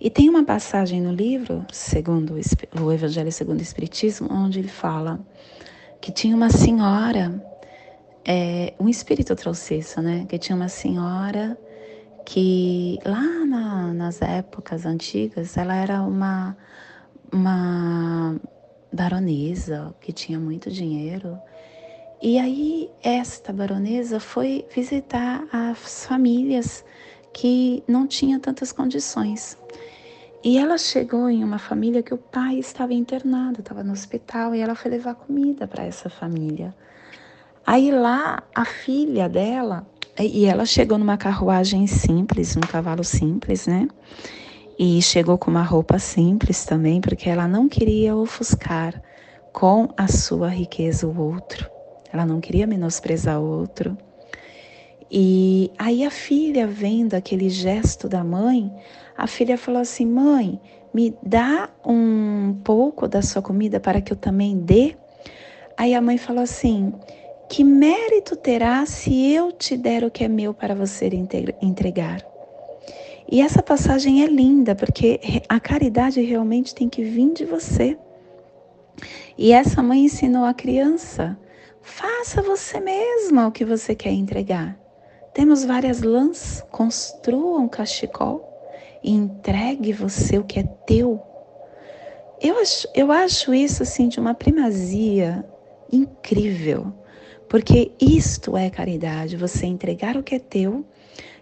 E 0.00 0.10
tem 0.10 0.28
uma 0.28 0.42
passagem 0.44 1.00
no 1.00 1.12
livro, 1.12 1.64
segundo 1.72 2.34
o 2.80 2.92
Evangelho 2.92 3.30
segundo 3.30 3.60
o 3.60 3.62
Espiritismo, 3.62 4.28
onde 4.28 4.58
ele 4.58 4.66
fala 4.66 5.20
que 6.00 6.10
tinha 6.10 6.34
uma 6.34 6.50
senhora, 6.50 7.40
é, 8.24 8.74
um 8.80 8.88
espírito 8.88 9.36
trouxe 9.36 9.78
isso, 9.78 10.02
né? 10.02 10.26
Que 10.28 10.36
tinha 10.36 10.56
uma 10.56 10.68
senhora 10.68 11.56
que 12.24 12.98
lá 13.04 13.44
na, 13.46 13.92
nas 13.94 14.22
épocas 14.22 14.86
antigas 14.86 15.56
ela 15.56 15.74
era 15.74 16.02
uma 16.02 16.56
uma 17.32 18.36
baronesa 18.92 19.94
que 20.00 20.12
tinha 20.12 20.38
muito 20.38 20.70
dinheiro. 20.70 21.38
E 22.20 22.38
aí 22.38 22.90
esta 23.02 23.52
baronesa 23.52 24.20
foi 24.20 24.66
visitar 24.74 25.44
as 25.52 26.04
famílias 26.06 26.84
que 27.32 27.82
não 27.88 28.06
tinham 28.06 28.38
tantas 28.38 28.70
condições. 28.70 29.56
E 30.44 30.58
ela 30.58 30.76
chegou 30.76 31.30
em 31.30 31.42
uma 31.42 31.58
família 31.58 32.02
que 32.02 32.12
o 32.12 32.18
pai 32.18 32.58
estava 32.58 32.92
internado, 32.92 33.60
estava 33.60 33.82
no 33.84 33.92
hospital, 33.92 34.54
e 34.54 34.60
ela 34.60 34.74
foi 34.74 34.90
levar 34.90 35.14
comida 35.14 35.68
para 35.68 35.84
essa 35.84 36.10
família. 36.10 36.74
Aí 37.64 37.92
lá 37.92 38.42
a 38.52 38.64
filha 38.64 39.28
dela, 39.28 39.86
e 40.18 40.44
ela 40.44 40.66
chegou 40.66 40.98
numa 40.98 41.16
carruagem 41.16 41.86
simples, 41.86 42.54
num 42.54 42.66
cavalo 42.66 43.02
simples, 43.02 43.66
né? 43.66 43.88
E 44.78 45.00
chegou 45.00 45.38
com 45.38 45.50
uma 45.50 45.62
roupa 45.62 45.98
simples 45.98 46.64
também, 46.64 47.00
porque 47.00 47.28
ela 47.28 47.48
não 47.48 47.68
queria 47.68 48.14
ofuscar 48.14 49.00
com 49.52 49.88
a 49.96 50.08
sua 50.08 50.48
riqueza 50.48 51.06
o 51.06 51.18
outro. 51.18 51.70
Ela 52.12 52.26
não 52.26 52.40
queria 52.40 52.66
menosprezar 52.66 53.40
o 53.40 53.44
outro. 53.44 53.96
E 55.10 55.70
aí 55.78 56.04
a 56.04 56.10
filha, 56.10 56.66
vendo 56.66 57.14
aquele 57.14 57.48
gesto 57.48 58.08
da 58.08 58.24
mãe, 58.24 58.72
a 59.16 59.26
filha 59.26 59.56
falou 59.58 59.80
assim: 59.80 60.06
Mãe, 60.06 60.60
me 60.92 61.14
dá 61.22 61.70
um 61.84 62.58
pouco 62.64 63.08
da 63.08 63.22
sua 63.22 63.42
comida 63.42 63.78
para 63.78 64.00
que 64.00 64.12
eu 64.12 64.16
também 64.16 64.58
dê? 64.58 64.96
Aí 65.76 65.94
a 65.94 66.00
mãe 66.00 66.18
falou 66.18 66.42
assim: 66.42 66.92
Que 67.52 67.62
mérito 67.62 68.34
terá 68.34 68.86
se 68.86 69.30
eu 69.30 69.52
te 69.52 69.76
der 69.76 70.04
o 70.04 70.10
que 70.10 70.24
é 70.24 70.28
meu 70.28 70.54
para 70.54 70.74
você 70.74 71.10
entregar? 71.60 72.26
E 73.30 73.42
essa 73.42 73.62
passagem 73.62 74.24
é 74.24 74.26
linda, 74.26 74.74
porque 74.74 75.20
a 75.50 75.60
caridade 75.60 76.22
realmente 76.22 76.74
tem 76.74 76.88
que 76.88 77.04
vir 77.04 77.34
de 77.34 77.44
você. 77.44 77.98
E 79.36 79.52
essa 79.52 79.82
mãe 79.82 80.06
ensinou 80.06 80.46
a 80.46 80.54
criança: 80.54 81.38
faça 81.82 82.40
você 82.40 82.80
mesma 82.80 83.48
o 83.48 83.52
que 83.52 83.66
você 83.66 83.94
quer 83.94 84.12
entregar. 84.12 84.80
Temos 85.34 85.62
várias 85.62 86.00
lãs, 86.00 86.64
construa 86.70 87.60
um 87.60 87.68
cachecol 87.68 88.48
e 89.04 89.12
entregue 89.12 89.92
você 89.92 90.38
o 90.38 90.44
que 90.44 90.58
é 90.58 90.62
teu. 90.62 91.20
Eu 92.40 92.58
acho, 92.60 92.88
eu 92.94 93.12
acho 93.12 93.52
isso 93.52 93.82
assim 93.82 94.08
de 94.08 94.18
uma 94.18 94.32
primazia 94.32 95.44
incrível, 95.92 96.94
porque 97.52 97.92
isto 98.00 98.56
é 98.56 98.70
caridade, 98.70 99.36
você 99.36 99.66
entregar 99.66 100.16
o 100.16 100.22
que 100.22 100.36
é 100.36 100.38
teu 100.38 100.86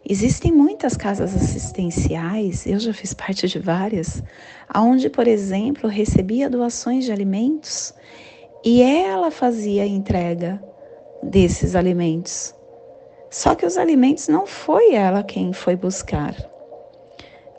Existem 0.04 0.50
muitas 0.50 0.96
casas 0.96 1.36
assistenciais, 1.36 2.66
eu 2.66 2.80
já 2.80 2.92
fiz 2.92 3.14
parte 3.14 3.46
de 3.46 3.60
várias, 3.60 4.20
onde, 4.74 5.08
por 5.08 5.28
exemplo, 5.28 5.88
recebia 5.88 6.50
doações 6.50 7.04
de 7.04 7.12
alimentos 7.12 7.94
e 8.64 8.82
ela 8.82 9.30
fazia 9.30 9.84
a 9.84 9.86
entrega 9.86 10.60
desses 11.22 11.76
alimentos. 11.76 12.52
Só 13.30 13.54
que 13.54 13.64
os 13.64 13.78
alimentos 13.78 14.26
não 14.26 14.48
foi 14.48 14.94
ela 14.94 15.22
quem 15.22 15.52
foi 15.52 15.76
buscar. 15.76 16.34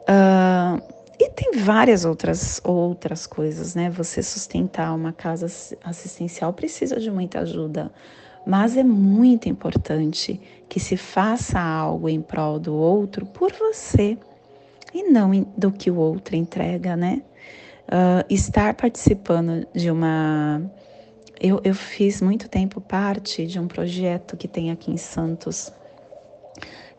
Uh, 0.09 0.81
e 1.17 1.29
tem 1.29 1.51
várias 1.63 2.03
outras, 2.03 2.59
outras 2.65 3.25
coisas, 3.25 3.75
né? 3.75 3.89
Você 3.91 4.21
sustentar 4.21 4.93
uma 4.93 5.13
casa 5.13 5.45
assistencial 5.85 6.51
precisa 6.51 6.99
de 6.99 7.09
muita 7.09 7.39
ajuda 7.39 7.89
mas 8.45 8.75
é 8.75 8.83
muito 8.83 9.47
importante 9.47 10.39
que 10.67 10.79
se 10.79 10.97
faça 10.97 11.59
algo 11.59 12.09
em 12.09 12.21
prol 12.21 12.59
do 12.59 12.73
outro 12.73 13.25
por 13.25 13.51
você 13.51 14.17
e 14.93 15.03
não 15.03 15.31
do 15.57 15.71
que 15.71 15.89
o 15.91 15.95
outro 15.95 16.35
entrega, 16.35 16.95
né? 16.95 17.21
Uh, 17.87 18.25
estar 18.29 18.73
participando 18.73 19.67
de 19.73 19.91
uma. 19.91 20.61
Eu, 21.39 21.59
eu 21.63 21.73
fiz 21.73 22.21
muito 22.21 22.47
tempo 22.47 22.79
parte 22.79 23.45
de 23.45 23.59
um 23.59 23.67
projeto 23.67 24.37
que 24.37 24.47
tem 24.47 24.71
aqui 24.71 24.91
em 24.91 24.97
Santos, 24.97 25.71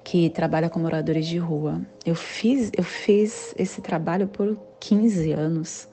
que 0.05 0.29
trabalha 0.31 0.69
com 0.69 0.81
moradores 0.81 1.27
de 1.27 1.39
rua. 1.39 1.81
Eu 2.05 2.15
fiz, 2.15 2.71
eu 2.77 2.85
fiz 2.85 3.55
esse 3.57 3.81
trabalho 3.81 4.27
por 4.27 4.59
15 4.81 5.33
anos. 5.33 5.89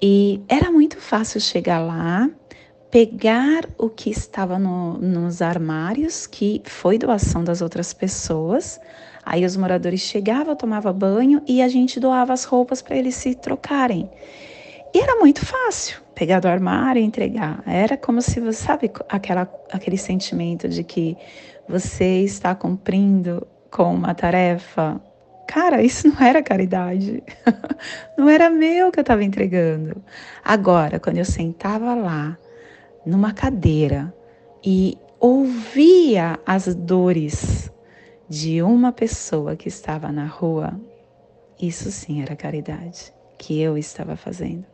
E 0.00 0.40
era 0.48 0.70
muito 0.70 0.96
fácil 0.98 1.40
chegar 1.40 1.80
lá 1.80 2.30
pegar 2.90 3.66
o 3.78 3.88
que 3.88 4.10
estava 4.10 4.58
no, 4.58 4.98
nos 4.98 5.40
armários, 5.40 6.26
que 6.26 6.60
foi 6.64 6.98
doação 6.98 7.44
das 7.44 7.62
outras 7.62 7.92
pessoas. 7.92 8.80
Aí 9.24 9.44
os 9.44 9.56
moradores 9.56 10.00
chegavam, 10.00 10.56
tomavam 10.56 10.92
banho 10.92 11.42
e 11.46 11.62
a 11.62 11.68
gente 11.68 12.00
doava 12.00 12.32
as 12.32 12.44
roupas 12.44 12.82
para 12.82 12.96
eles 12.96 13.14
se 13.14 13.34
trocarem. 13.34 14.10
E 14.92 14.98
era 15.00 15.16
muito 15.16 15.46
fácil 15.46 16.00
pegar 16.14 16.40
do 16.40 16.48
armário 16.48 17.00
e 17.00 17.04
entregar. 17.04 17.62
Era 17.64 17.96
como 17.96 18.20
se 18.20 18.40
você 18.40 18.64
sabe 18.64 18.90
aquela, 19.08 19.48
aquele 19.70 19.96
sentimento 19.96 20.68
de 20.68 20.82
que 20.82 21.16
você 21.68 22.22
está 22.24 22.54
cumprindo 22.54 23.46
com 23.70 23.94
uma 23.94 24.14
tarefa. 24.14 25.00
Cara, 25.46 25.80
isso 25.82 26.08
não 26.08 26.20
era 26.20 26.42
caridade. 26.42 27.22
não 28.18 28.28
era 28.28 28.50
meu 28.50 28.90
que 28.90 28.98
eu 28.98 29.02
estava 29.02 29.22
entregando. 29.22 30.02
Agora, 30.44 30.98
quando 30.98 31.18
eu 31.18 31.24
sentava 31.24 31.94
lá, 31.94 32.36
numa 33.04 33.32
cadeira 33.32 34.14
e 34.64 34.98
ouvia 35.18 36.38
as 36.46 36.74
dores 36.74 37.70
de 38.28 38.62
uma 38.62 38.92
pessoa 38.92 39.56
que 39.56 39.68
estava 39.68 40.12
na 40.12 40.26
rua, 40.26 40.80
isso 41.60 41.90
sim 41.90 42.22
era 42.22 42.36
caridade 42.36 43.12
que 43.36 43.60
eu 43.60 43.76
estava 43.76 44.16
fazendo. 44.16 44.64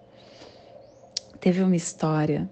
Teve 1.41 1.62
uma 1.62 1.77
história 1.77 2.49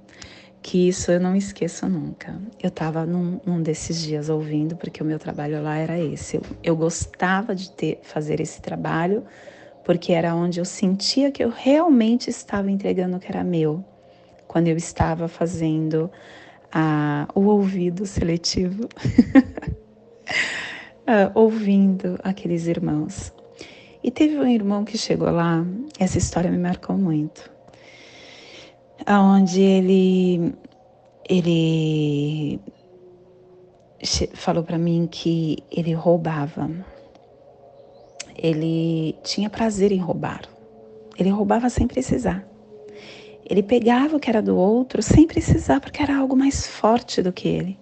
que 0.62 0.88
isso 0.88 1.12
eu 1.12 1.20
não 1.20 1.36
esqueço 1.36 1.86
nunca. 1.88 2.40
Eu 2.62 2.68
estava 2.68 3.04
num, 3.04 3.40
num, 3.44 3.62
desses 3.62 4.00
dias 4.00 4.28
ouvindo, 4.28 4.76
porque 4.76 5.02
o 5.02 5.06
meu 5.06 5.18
trabalho 5.18 5.62
lá 5.62 5.76
era 5.76 5.98
esse. 5.98 6.36
Eu, 6.36 6.42
eu 6.62 6.76
gostava 6.76 7.54
de 7.54 7.70
ter, 7.70 8.00
fazer 8.02 8.40
esse 8.40 8.62
trabalho, 8.62 9.24
porque 9.84 10.12
era 10.12 10.34
onde 10.34 10.58
eu 10.58 10.64
sentia 10.64 11.30
que 11.30 11.44
eu 11.44 11.50
realmente 11.50 12.30
estava 12.30 12.70
entregando 12.70 13.16
o 13.16 13.20
que 13.20 13.28
era 13.28 13.44
meu 13.44 13.84
quando 14.54 14.68
eu 14.68 14.76
estava 14.76 15.26
fazendo 15.26 16.08
a, 16.72 17.26
o 17.34 17.40
ouvido 17.40 18.06
seletivo, 18.06 18.84
uh, 21.08 21.32
ouvindo 21.34 22.16
aqueles 22.22 22.68
irmãos. 22.68 23.32
E 24.00 24.12
teve 24.12 24.38
um 24.38 24.46
irmão 24.46 24.84
que 24.84 24.96
chegou 24.96 25.28
lá, 25.28 25.66
essa 25.98 26.18
história 26.18 26.52
me 26.52 26.58
marcou 26.58 26.96
muito, 26.96 27.50
aonde 29.04 29.60
ele 29.60 30.54
ele 31.28 32.60
falou 34.34 34.62
para 34.62 34.78
mim 34.78 35.08
que 35.10 35.64
ele 35.68 35.94
roubava. 35.94 36.70
Ele 38.36 39.16
tinha 39.24 39.50
prazer 39.50 39.90
em 39.90 39.98
roubar. 39.98 40.42
Ele 41.18 41.30
roubava 41.30 41.68
sem 41.68 41.88
precisar. 41.88 42.53
Ele 43.44 43.62
pegava 43.62 44.16
o 44.16 44.20
que 44.20 44.30
era 44.30 44.40
do 44.40 44.56
outro 44.56 45.02
sem 45.02 45.26
precisar, 45.26 45.80
porque 45.80 46.02
era 46.02 46.16
algo 46.16 46.34
mais 46.34 46.66
forte 46.66 47.20
do 47.20 47.32
que 47.32 47.46
ele. 47.46 47.78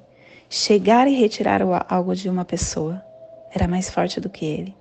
Chegar 0.51 1.07
e 1.07 1.15
retirar 1.15 1.63
algo 1.89 2.15
de 2.15 2.29
uma 2.29 2.45
pessoa 2.45 3.03
era 3.55 3.69
mais 3.69 3.89
forte 3.89 4.21
do 4.21 4.29
que 4.29 4.45
ele. 4.45 4.75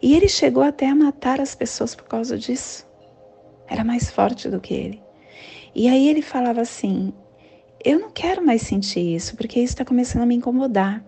E 0.00 0.14
ele 0.14 0.28
chegou 0.28 0.62
até 0.62 0.88
a 0.88 0.94
matar 0.94 1.40
as 1.40 1.54
pessoas 1.54 1.94
por 1.94 2.04
causa 2.04 2.38
disso. 2.38 2.86
Era 3.68 3.84
mais 3.84 4.10
forte 4.10 4.48
do 4.48 4.60
que 4.60 4.72
ele. 4.72 5.02
E 5.74 5.88
aí 5.88 6.08
ele 6.08 6.22
falava 6.22 6.60
assim: 6.60 7.12
Eu 7.84 7.98
não 7.98 8.10
quero 8.10 8.44
mais 8.44 8.62
sentir 8.62 9.14
isso, 9.14 9.36
porque 9.36 9.60
isso 9.60 9.72
está 9.72 9.84
começando 9.84 10.22
a 10.22 10.26
me 10.26 10.34
incomodar. 10.34 11.04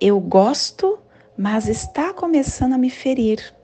Eu 0.00 0.18
gosto, 0.20 0.98
mas 1.36 1.68
está 1.68 2.12
começando 2.12 2.72
a 2.72 2.78
me 2.78 2.90
ferir. 2.90 3.54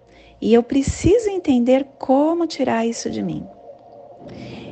E 0.41 0.55
eu 0.55 0.62
preciso 0.62 1.29
entender 1.29 1.85
como 1.99 2.47
tirar 2.47 2.87
isso 2.87 3.11
de 3.11 3.23
mim. 3.23 3.47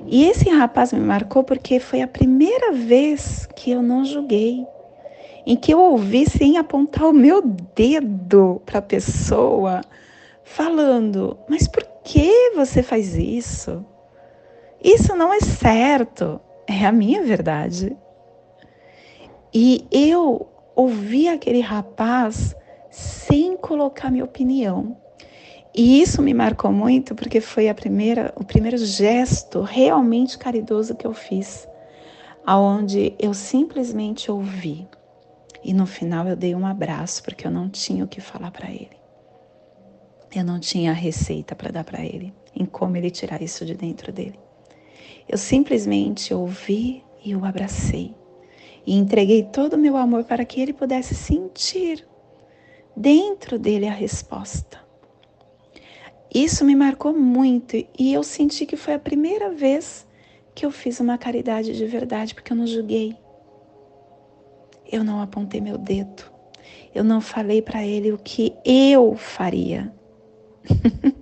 E 0.06 0.24
esse 0.24 0.48
rapaz 0.48 0.92
me 0.92 1.00
marcou 1.00 1.42
porque 1.42 1.80
foi 1.80 2.00
a 2.00 2.09
primeira 2.09 2.72
vez 2.72 3.46
que 3.56 3.72
eu 3.72 3.82
não 3.82 4.04
julguei, 4.04 4.64
em 5.44 5.56
que 5.56 5.74
eu 5.74 5.80
ouvi 5.80 6.28
sem 6.28 6.59
apontar 6.59 7.09
o 7.09 7.12
meu 7.12 7.42
dedo 7.42 8.62
para 8.64 8.78
a 8.78 8.82
pessoa, 8.82 9.80
falando: 10.44 11.37
Mas 11.48 11.66
por 11.66 11.85
que 12.04 12.52
você 12.54 12.82
faz 12.82 13.16
isso? 13.16 13.85
Isso 14.82 15.16
não 15.16 15.32
é 15.32 15.40
certo. 15.40 16.40
É 16.68 16.85
a 16.85 16.92
minha 16.92 17.22
verdade. 17.22 17.96
E 19.52 19.87
eu 19.90 20.48
ouvi 20.74 21.28
aquele 21.28 21.61
rapaz 21.61 22.54
sem 22.90 23.56
colocar 23.56 24.11
minha 24.11 24.24
opinião. 24.24 24.96
E 25.76 26.00
isso 26.00 26.22
me 26.22 26.32
marcou 26.32 26.72
muito 26.72 27.14
porque 27.14 27.38
foi 27.38 27.68
a 27.68 27.74
primeira, 27.74 28.32
o 28.34 28.42
primeiro 28.42 28.78
gesto 28.78 29.60
realmente 29.60 30.38
caridoso 30.38 30.94
que 30.94 31.06
eu 31.06 31.12
fiz, 31.12 31.68
aonde 32.46 33.14
eu 33.18 33.34
simplesmente 33.34 34.30
ouvi. 34.30 34.88
E 35.62 35.74
no 35.74 35.84
final 35.84 36.26
eu 36.26 36.34
dei 36.34 36.54
um 36.54 36.66
abraço 36.66 37.22
porque 37.22 37.46
eu 37.46 37.50
não 37.50 37.68
tinha 37.68 38.04
o 38.04 38.08
que 38.08 38.22
falar 38.22 38.50
para 38.50 38.70
ele. 38.70 38.96
Eu 40.34 40.44
não 40.44 40.58
tinha 40.58 40.92
a 40.92 40.94
receita 40.94 41.54
para 41.54 41.70
dar 41.70 41.84
para 41.84 42.02
ele 42.02 42.32
em 42.54 42.64
como 42.64 42.96
ele 42.96 43.10
tirar 43.10 43.42
isso 43.42 43.66
de 43.66 43.74
dentro 43.74 44.10
dele. 44.10 44.40
Eu 45.28 45.36
simplesmente 45.36 46.32
ouvi 46.32 47.04
e 47.22 47.36
o 47.36 47.44
abracei 47.44 48.14
e 48.86 48.94
entreguei 48.94 49.42
todo 49.42 49.74
o 49.74 49.78
meu 49.78 49.98
amor 49.98 50.24
para 50.24 50.44
que 50.44 50.58
ele 50.58 50.72
pudesse 50.72 51.14
sentir 51.14 52.06
dentro 52.96 53.58
dele 53.58 53.86
a 53.86 53.92
resposta. 53.92 54.86
Isso 56.37 56.66
me 56.66 56.77
marcou 56.77 57.14
muito 57.14 57.83
e 57.99 58.12
eu 58.12 58.22
senti 58.22 58.66
que 58.66 58.77
foi 58.77 58.92
a 58.92 58.99
primeira 58.99 59.49
vez 59.53 60.07
que 60.55 60.66
eu 60.66 60.70
fiz 60.70 61.01
uma 61.01 61.16
caridade 61.16 61.75
de 61.75 61.87
verdade, 61.87 62.35
porque 62.35 62.53
eu 62.53 62.57
não 62.59 62.66
julguei. 62.66 63.16
Eu 64.92 65.03
não 65.03 65.22
apontei 65.22 65.62
meu 65.62 65.79
dedo. 65.79 66.25
Eu 66.94 67.03
não 67.03 67.22
falei 67.22 67.62
para 67.62 67.87
ele 67.87 68.12
o 68.12 68.18
que 68.18 68.55
eu 68.66 69.16
faria. 69.16 69.90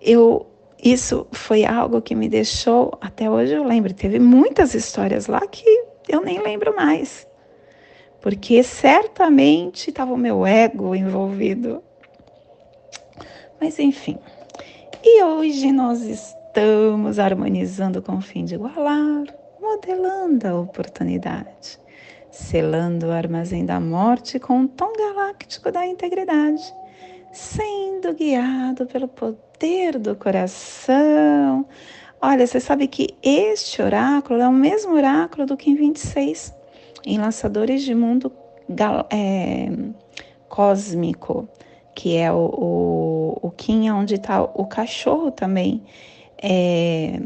eu 0.00 0.46
isso 0.82 1.26
foi 1.32 1.66
algo 1.66 2.00
que 2.00 2.14
me 2.14 2.30
deixou, 2.30 2.96
até 2.98 3.30
hoje 3.30 3.52
eu 3.52 3.62
lembro, 3.62 3.92
teve 3.92 4.18
muitas 4.18 4.74
histórias 4.74 5.26
lá 5.26 5.46
que 5.46 5.66
eu 6.08 6.22
nem 6.22 6.40
lembro 6.40 6.74
mais. 6.74 7.28
Porque 8.22 8.62
certamente 8.62 9.90
estava 9.90 10.14
o 10.14 10.16
meu 10.16 10.46
ego 10.46 10.94
envolvido. 10.94 11.82
Mas 13.62 13.78
enfim. 13.78 14.18
E 15.04 15.22
hoje 15.22 15.70
nós 15.70 16.00
estamos 16.02 17.20
harmonizando 17.20 18.02
com 18.02 18.16
o 18.16 18.20
fim 18.20 18.44
de 18.44 18.56
igualar, 18.56 19.24
modelando 19.60 20.48
a 20.48 20.58
oportunidade, 20.58 21.78
selando 22.28 23.06
o 23.06 23.12
armazém 23.12 23.64
da 23.64 23.78
morte 23.78 24.40
com 24.40 24.62
o 24.62 24.68
tom 24.68 24.92
galáctico 24.94 25.70
da 25.70 25.86
integridade, 25.86 26.74
sendo 27.30 28.12
guiado 28.12 28.84
pelo 28.86 29.06
poder 29.06 29.96
do 29.96 30.16
coração. 30.16 31.64
Olha, 32.20 32.44
você 32.44 32.58
sabe 32.58 32.88
que 32.88 33.14
este 33.22 33.80
oráculo 33.80 34.40
é 34.40 34.48
o 34.48 34.52
mesmo 34.52 34.92
oráculo 34.94 35.46
do 35.46 35.56
Kim 35.56 35.76
26, 35.76 36.52
em 37.06 37.16
Lançadores 37.16 37.84
de 37.84 37.94
Mundo 37.94 38.32
é, 39.08 39.68
Cósmico, 40.48 41.48
que 41.94 42.16
é 42.16 42.32
o, 42.32 42.36
o, 42.36 43.38
o 43.42 43.50
Kim 43.50 43.90
onde 43.90 44.14
está 44.14 44.42
o 44.42 44.66
cachorro 44.66 45.30
também 45.30 45.82
é, 46.42 47.20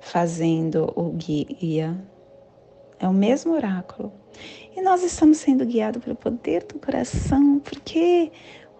fazendo 0.00 0.92
o 0.94 1.10
guia. 1.10 1.96
É 2.98 3.08
o 3.08 3.12
mesmo 3.12 3.52
oráculo. 3.54 4.12
E 4.76 4.80
nós 4.80 5.02
estamos 5.02 5.38
sendo 5.38 5.64
guiados 5.64 6.02
pelo 6.02 6.16
poder 6.16 6.64
do 6.64 6.78
coração, 6.78 7.60
porque 7.60 8.30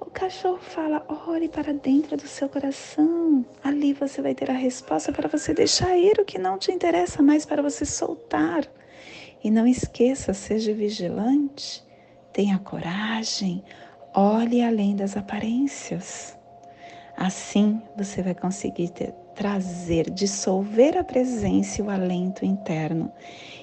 o 0.01 0.07
cachorro 0.07 0.59
fala: 0.59 1.05
olhe 1.27 1.49
para 1.49 1.73
dentro 1.73 2.17
do 2.17 2.27
seu 2.27 2.49
coração. 2.49 3.45
Ali 3.63 3.93
você 3.93 4.21
vai 4.21 4.35
ter 4.35 4.51
a 4.51 4.55
resposta 4.55 5.13
para 5.13 5.29
você 5.29 5.55
deixar 5.55 5.97
ir 5.97 6.19
o 6.19 6.25
que 6.25 6.39
não 6.39 6.59
te 6.59 6.73
interessa 6.73 7.23
mais, 7.23 7.45
para 7.45 7.63
você 7.63 7.85
soltar. 7.85 8.65
E 9.43 9.51
não 9.51 9.67
esqueça, 9.67 10.33
seja 10.33 10.73
vigilante, 10.73 11.85
tenha 12.33 12.59
coragem, 12.59 13.63
olhe 14.15 14.63
além 14.63 14.97
das 14.97 15.17
aparências. 15.17 16.39
Assim 17.17 17.83
você 17.97 18.23
vai 18.23 18.35
conseguir 18.35 18.91
ter, 18.91 19.13
trazer, 19.35 20.11
dissolver 20.11 20.97
a 20.97 21.05
presença 21.05 21.81
e 21.81 21.85
o 21.85 21.91
alento 21.91 22.45
interno 22.45 23.13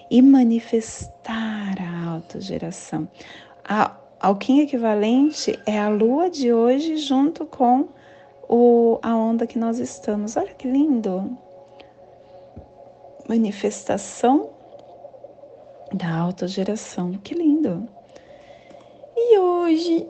e 0.10 0.22
manifestar 0.22 1.76
a 1.80 2.10
autogeração. 2.10 3.08
A 3.64 3.98
Alquim 4.22 4.60
equivalente 4.60 5.60
é 5.66 5.80
a 5.80 5.90
lua 5.90 6.30
de 6.30 6.54
hoje 6.54 6.98
junto 6.98 7.44
com 7.44 7.90
o, 8.48 9.00
a 9.02 9.16
onda 9.16 9.48
que 9.48 9.58
nós 9.58 9.80
estamos. 9.80 10.38
Olha 10.38 10.54
que 10.54 10.70
lindo! 10.70 11.36
Manifestação 13.28 14.52
da 15.92 16.16
autogeração. 16.16 17.14
Que 17.14 17.34
lindo! 17.34 17.90
E 19.18 19.40
hoje. 19.40 20.08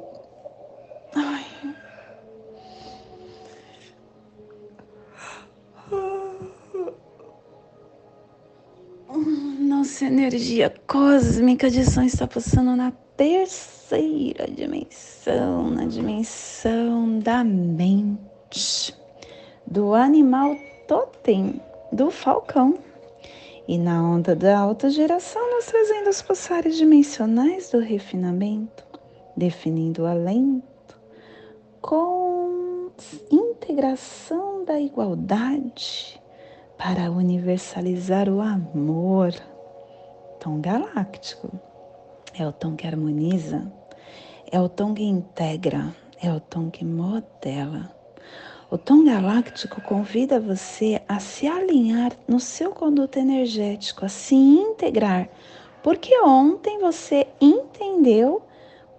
Ai. 1.16 1.46
Nossa 9.60 10.06
energia 10.06 10.74
cósmica 10.88 11.70
de 11.70 11.84
som 11.84 12.04
está 12.04 12.26
passando 12.26 12.76
na 12.76 12.92
terceira 13.18 14.48
dimensão, 14.50 15.70
na 15.70 15.86
dimensão 15.86 17.20
da 17.20 17.44
mente, 17.44 18.96
do 19.68 19.94
animal 19.94 20.56
totem, 20.88 21.62
do 21.92 22.10
falcão. 22.10 22.78
E 23.68 23.78
na 23.78 24.02
onda 24.02 24.36
da 24.36 24.58
alta 24.58 24.90
geração, 24.90 25.42
nós 25.52 25.66
trazendo 25.66 26.10
os 26.10 26.22
pulsares 26.22 26.78
dimensionais 26.78 27.70
do 27.70 27.80
refinamento, 27.80 28.86
definindo 29.36 30.06
alento 30.06 30.71
com 31.82 32.90
integração 33.32 34.64
da 34.64 34.80
igualdade 34.80 36.22
para 36.78 37.12
universalizar 37.12 38.30
o 38.30 38.42
amor. 38.42 39.34
Tom 40.40 40.62
galáctico 40.62 41.52
é 42.38 42.48
o 42.48 42.52
tom 42.52 42.76
que 42.76 42.88
harmoniza 42.88 43.72
é 44.52 44.60
o 44.60 44.68
tom 44.68 44.94
que 44.94 45.04
integra, 45.04 45.96
é 46.22 46.30
o 46.30 46.40
tom 46.42 46.70
que 46.70 46.84
modela. 46.84 47.90
O 48.70 48.78
tom 48.78 49.06
galáctico 49.06 49.82
convida 49.82 50.42
você 50.42 51.02
a 51.08 51.20
se 51.20 51.48
alinhar 51.48 52.12
no 52.28 52.38
seu 52.38 52.72
conduto 52.72 53.18
energético, 53.18 54.06
a 54.06 54.10
se 54.10 54.36
integrar, 54.36 55.30
porque 55.82 56.20
ontem 56.20 56.80
você 56.80 57.28
entendeu 57.40 58.42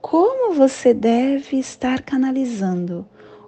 como 0.02 0.52
você 0.52 0.92
deve 0.92 1.56
estar 1.58 2.02
canalizando. 2.02 3.06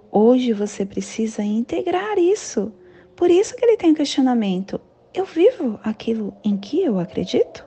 Hoje 0.09 0.53
você 0.53 0.85
precisa 0.85 1.43
integrar 1.43 2.17
isso. 2.17 2.71
Por 3.13 3.29
isso 3.29 3.53
que 3.55 3.65
ele 3.65 3.75
tem 3.75 3.91
o 3.91 3.95
questionamento: 3.95 4.79
eu 5.13 5.25
vivo 5.25 5.77
aquilo 5.83 6.33
em 6.43 6.55
que 6.55 6.81
eu 6.81 6.97
acredito? 6.97 7.65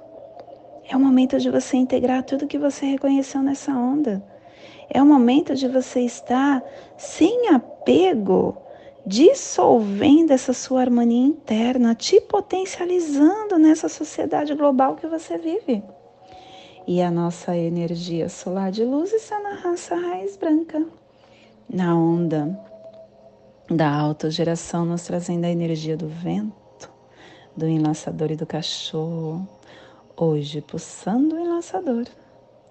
É 0.88 0.96
o 0.96 1.00
momento 1.00 1.38
de 1.38 1.50
você 1.50 1.76
integrar 1.76 2.22
tudo 2.22 2.46
que 2.46 2.58
você 2.58 2.86
reconheceu 2.86 3.42
nessa 3.42 3.72
onda. 3.72 4.24
É 4.88 5.02
o 5.02 5.06
momento 5.06 5.54
de 5.54 5.68
você 5.68 6.00
estar 6.00 6.62
sem 6.96 7.50
apego, 7.50 8.56
dissolvendo 9.06 10.30
essa 10.30 10.54
sua 10.54 10.80
harmonia 10.80 11.26
interna, 11.26 11.94
te 11.94 12.18
potencializando 12.22 13.58
nessa 13.58 13.86
sociedade 13.86 14.54
global 14.54 14.96
que 14.96 15.06
você 15.06 15.36
vive. 15.36 15.84
E 16.88 17.02
a 17.02 17.10
nossa 17.10 17.54
energia 17.54 18.30
solar 18.30 18.72
de 18.72 18.82
luz 18.82 19.12
está 19.12 19.38
na 19.40 19.56
raça 19.56 19.94
raiz 19.94 20.38
branca, 20.38 20.86
na 21.68 21.94
onda 21.94 22.58
da 23.70 23.94
autogeração, 23.94 24.86
nos 24.86 25.02
trazendo 25.02 25.44
a 25.44 25.50
energia 25.50 25.98
do 25.98 26.08
vento, 26.08 26.90
do 27.54 27.68
enlaçador 27.68 28.30
e 28.30 28.36
do 28.36 28.46
cachorro 28.46 29.46
Hoje, 30.16 30.62
pulsando 30.62 31.36
o 31.36 31.38
enlaçador, 31.38 32.06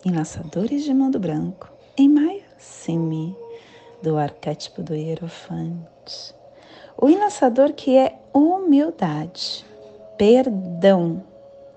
enlaçadores 0.04 0.84
de 0.84 0.96
mundo 0.96 1.20
branco, 1.20 1.70
em 1.96 2.10
maio, 2.10 2.42
Simi, 2.58 3.38
do 4.02 4.18
arquétipo 4.18 4.82
do 4.82 4.96
Hierofante. 4.96 6.34
O 7.00 7.08
enlaçador 7.08 7.72
que 7.72 7.96
é 7.96 8.20
humildade, 8.34 9.64
perdão, 10.18 11.24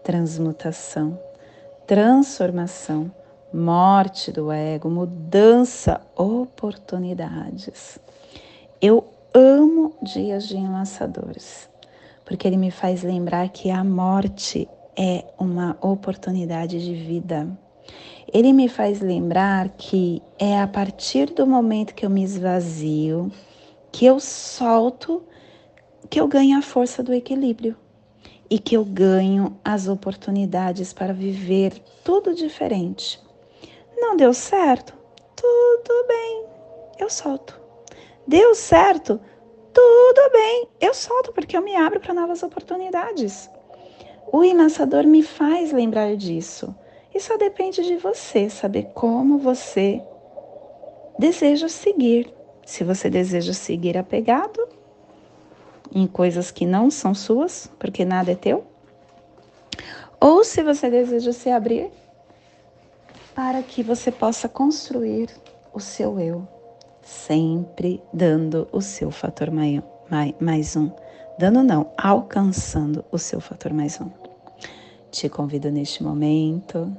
transmutação, 0.02 1.20
transformação, 1.90 3.10
morte 3.52 4.30
do 4.30 4.52
ego, 4.52 4.88
mudança, 4.88 6.00
oportunidades. 6.16 7.98
Eu 8.80 9.12
amo 9.34 9.96
dias 10.00 10.46
de 10.46 10.56
enlaçadores, 10.56 11.68
porque 12.24 12.46
ele 12.46 12.56
me 12.56 12.70
faz 12.70 13.02
lembrar 13.02 13.48
que 13.48 13.72
a 13.72 13.82
morte 13.82 14.68
é 14.96 15.24
uma 15.36 15.76
oportunidade 15.80 16.80
de 16.80 16.94
vida. 16.94 17.48
Ele 18.32 18.52
me 18.52 18.68
faz 18.68 19.00
lembrar 19.00 19.70
que 19.70 20.22
é 20.38 20.60
a 20.60 20.68
partir 20.68 21.34
do 21.34 21.44
momento 21.44 21.92
que 21.92 22.06
eu 22.06 22.10
me 22.10 22.22
esvazio, 22.22 23.32
que 23.90 24.06
eu 24.06 24.20
solto, 24.20 25.24
que 26.08 26.20
eu 26.20 26.28
ganho 26.28 26.56
a 26.56 26.62
força 26.62 27.02
do 27.02 27.12
equilíbrio 27.12 27.76
e 28.50 28.58
que 28.58 28.76
eu 28.76 28.84
ganho 28.84 29.56
as 29.64 29.86
oportunidades 29.86 30.92
para 30.92 31.12
viver 31.12 31.80
tudo 32.04 32.34
diferente. 32.34 33.20
Não 33.96 34.16
deu 34.16 34.34
certo? 34.34 34.92
Tudo 35.36 36.06
bem, 36.08 36.44
eu 36.98 37.08
solto. 37.08 37.58
Deu 38.26 38.54
certo? 38.54 39.20
Tudo 39.72 40.32
bem, 40.32 40.68
eu 40.80 40.92
solto 40.92 41.32
porque 41.32 41.56
eu 41.56 41.62
me 41.62 41.76
abro 41.76 42.00
para 42.00 42.12
novas 42.12 42.42
oportunidades. 42.42 43.48
O 44.32 44.42
enlaçador 44.42 45.06
me 45.06 45.22
faz 45.22 45.72
lembrar 45.72 46.16
disso. 46.16 46.74
E 47.14 47.20
só 47.20 47.36
depende 47.36 47.82
de 47.82 47.96
você 47.96 48.50
saber 48.50 48.90
como 48.94 49.38
você 49.38 50.02
deseja 51.18 51.68
seguir. 51.68 52.32
Se 52.64 52.84
você 52.84 53.10
deseja 53.10 53.52
seguir 53.52 53.96
apegado 53.96 54.79
em 55.92 56.06
coisas 56.06 56.50
que 56.50 56.66
não 56.66 56.90
são 56.90 57.14
suas, 57.14 57.70
porque 57.78 58.04
nada 58.04 58.32
é 58.32 58.36
teu, 58.36 58.64
ou 60.20 60.44
se 60.44 60.62
você 60.62 60.90
deseja 60.90 61.32
se 61.32 61.50
abrir 61.50 61.90
para 63.34 63.62
que 63.62 63.82
você 63.82 64.10
possa 64.10 64.48
construir 64.48 65.30
o 65.72 65.80
seu 65.80 66.18
eu 66.20 66.46
sempre 67.10 68.00
dando 68.12 68.68
o 68.70 68.80
seu 68.80 69.10
fator 69.10 69.50
mais, 69.50 69.82
mais 70.40 70.76
um. 70.76 70.90
Dando 71.38 71.62
não, 71.62 71.90
alcançando 71.96 73.04
o 73.10 73.18
seu 73.18 73.40
fator 73.40 73.72
mais 73.72 74.00
um. 74.00 74.10
Te 75.10 75.28
convido 75.28 75.70
neste 75.70 76.02
momento 76.02 76.94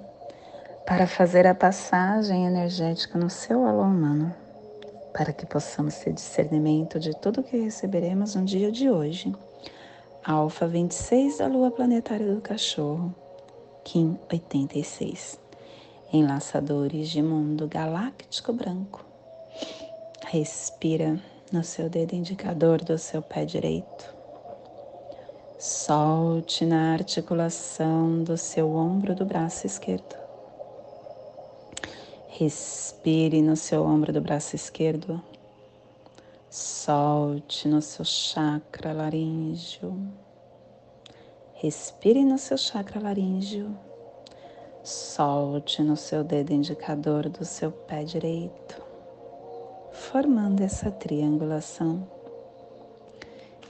para 0.86 1.08
fazer 1.08 1.48
a 1.48 1.56
passagem 1.56 2.46
energética 2.46 3.18
no 3.18 3.30
seu 3.30 3.66
alô 3.66 3.84
humano, 3.84 4.34
para 5.14 5.34
que 5.34 5.46
possamos 5.46 5.96
ter 5.96 6.14
discernimento 6.14 7.00
de 7.00 7.16
tudo 7.20 7.44
que 7.44 7.58
receberemos 7.58 8.36
no 8.36 8.46
dia 8.46 8.72
de 8.72 8.90
hoje. 8.90 9.34
Alfa 10.24 10.68
26 10.68 11.40
da 11.40 11.48
Lua 11.48 11.72
Planetária 11.72 12.34
do 12.34 12.42
Cachorro, 12.42 13.14
Kim 13.84 14.18
86. 14.32 15.40
Enlaçadores 16.14 17.10
de 17.10 17.22
mundo 17.22 17.68
galáctico 17.68 18.54
branco 18.54 19.06
Respira 20.32 21.20
no 21.52 21.62
seu 21.62 21.90
dedo 21.90 22.14
indicador 22.14 22.82
do 22.82 22.98
seu 22.98 23.22
pé 23.22 23.44
direito. 23.44 24.16
Solte 25.60 26.66
na 26.66 26.94
articulação 26.94 28.24
do 28.24 28.38
seu 28.38 28.74
ombro 28.74 29.14
do 29.14 29.26
braço 29.26 29.68
esquerdo. 29.68 30.21
Respire 32.34 33.42
no 33.42 33.56
seu 33.56 33.84
ombro 33.84 34.12
do 34.12 34.22
braço 34.22 34.56
esquerdo. 34.56 35.22
Solte 36.50 37.68
no 37.68 37.82
seu 37.82 38.04
chakra 38.04 38.92
laríngeo. 38.94 39.96
Respire 41.54 42.24
no 42.24 42.38
seu 42.38 42.58
chakra 42.58 43.00
laríngeo. 43.00 43.78
Solte 44.84 45.84
no 45.84 45.96
seu 45.96 46.24
dedo 46.24 46.52
indicador 46.52 47.30
do 47.30 47.46
seu 47.46 47.72
pé 47.72 48.04
direito 48.04 48.92
formando 49.92 50.62
essa 50.62 50.92
triangulação. 50.92 52.06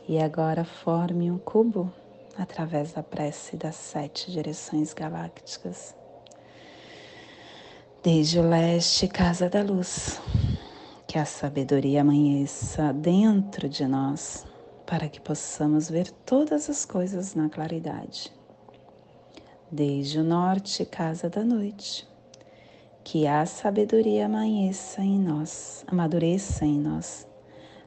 E 0.07 0.17
agora 0.19 0.63
forme 0.63 1.29
um 1.29 1.37
cubo 1.37 1.91
através 2.37 2.93
da 2.93 3.03
prece 3.03 3.55
das 3.55 3.75
sete 3.75 4.31
direções 4.31 4.93
galácticas. 4.93 5.95
Desde 8.03 8.39
o 8.39 8.49
leste, 8.49 9.07
casa 9.07 9.47
da 9.47 9.61
luz, 9.61 10.19
que 11.05 11.19
a 11.19 11.25
sabedoria 11.25 12.01
amanheça 12.01 12.91
dentro 12.91 13.69
de 13.69 13.85
nós, 13.85 14.43
para 14.87 15.07
que 15.07 15.21
possamos 15.21 15.87
ver 15.87 16.09
todas 16.25 16.67
as 16.67 16.83
coisas 16.83 17.35
na 17.35 17.47
claridade. 17.47 18.33
Desde 19.71 20.17
o 20.17 20.23
norte, 20.23 20.83
casa 20.83 21.29
da 21.29 21.43
noite, 21.43 22.07
que 23.03 23.27
a 23.27 23.45
sabedoria 23.45 24.25
amanheça 24.25 25.03
em 25.03 25.19
nós, 25.19 25.85
amadureça 25.85 26.65
em 26.65 26.79
nós, 26.79 27.27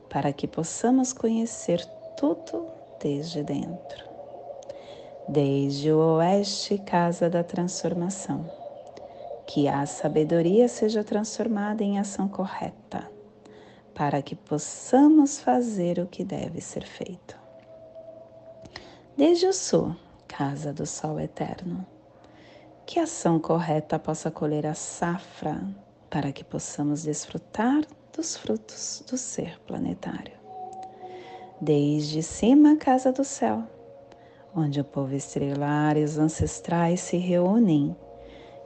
para 0.08 0.32
que 0.32 0.46
possamos 0.46 1.12
conhecer 1.12 1.84
tudo 2.16 2.68
desde 3.02 3.42
dentro. 3.42 4.04
Desde 5.28 5.90
o 5.90 5.98
oeste, 6.18 6.78
casa 6.78 7.28
da 7.28 7.42
transformação, 7.42 8.48
que 9.54 9.68
a 9.68 9.86
sabedoria 9.86 10.66
seja 10.66 11.04
transformada 11.04 11.84
em 11.84 11.96
ação 11.96 12.26
correta, 12.26 13.08
para 13.94 14.20
que 14.20 14.34
possamos 14.34 15.38
fazer 15.38 16.00
o 16.00 16.08
que 16.08 16.24
deve 16.24 16.60
ser 16.60 16.84
feito. 16.84 17.38
Desde 19.16 19.46
o 19.46 19.52
sul, 19.52 19.94
casa 20.26 20.72
do 20.72 20.84
sol 20.84 21.20
eterno, 21.20 21.86
que 22.84 22.98
a 22.98 23.04
ação 23.04 23.38
correta 23.38 23.96
possa 23.96 24.28
colher 24.28 24.66
a 24.66 24.74
safra 24.74 25.62
para 26.10 26.32
que 26.32 26.42
possamos 26.42 27.04
desfrutar 27.04 27.84
dos 28.12 28.36
frutos 28.36 29.04
do 29.08 29.16
ser 29.16 29.60
planetário. 29.60 30.34
Desde 31.60 32.24
cima, 32.24 32.74
casa 32.74 33.12
do 33.12 33.22
céu, 33.22 33.62
onde 34.52 34.80
o 34.80 34.84
povo 34.84 35.14
estrelar 35.14 35.96
e 35.96 36.02
os 36.02 36.18
ancestrais 36.18 36.98
se 36.98 37.18
reúnem, 37.18 37.96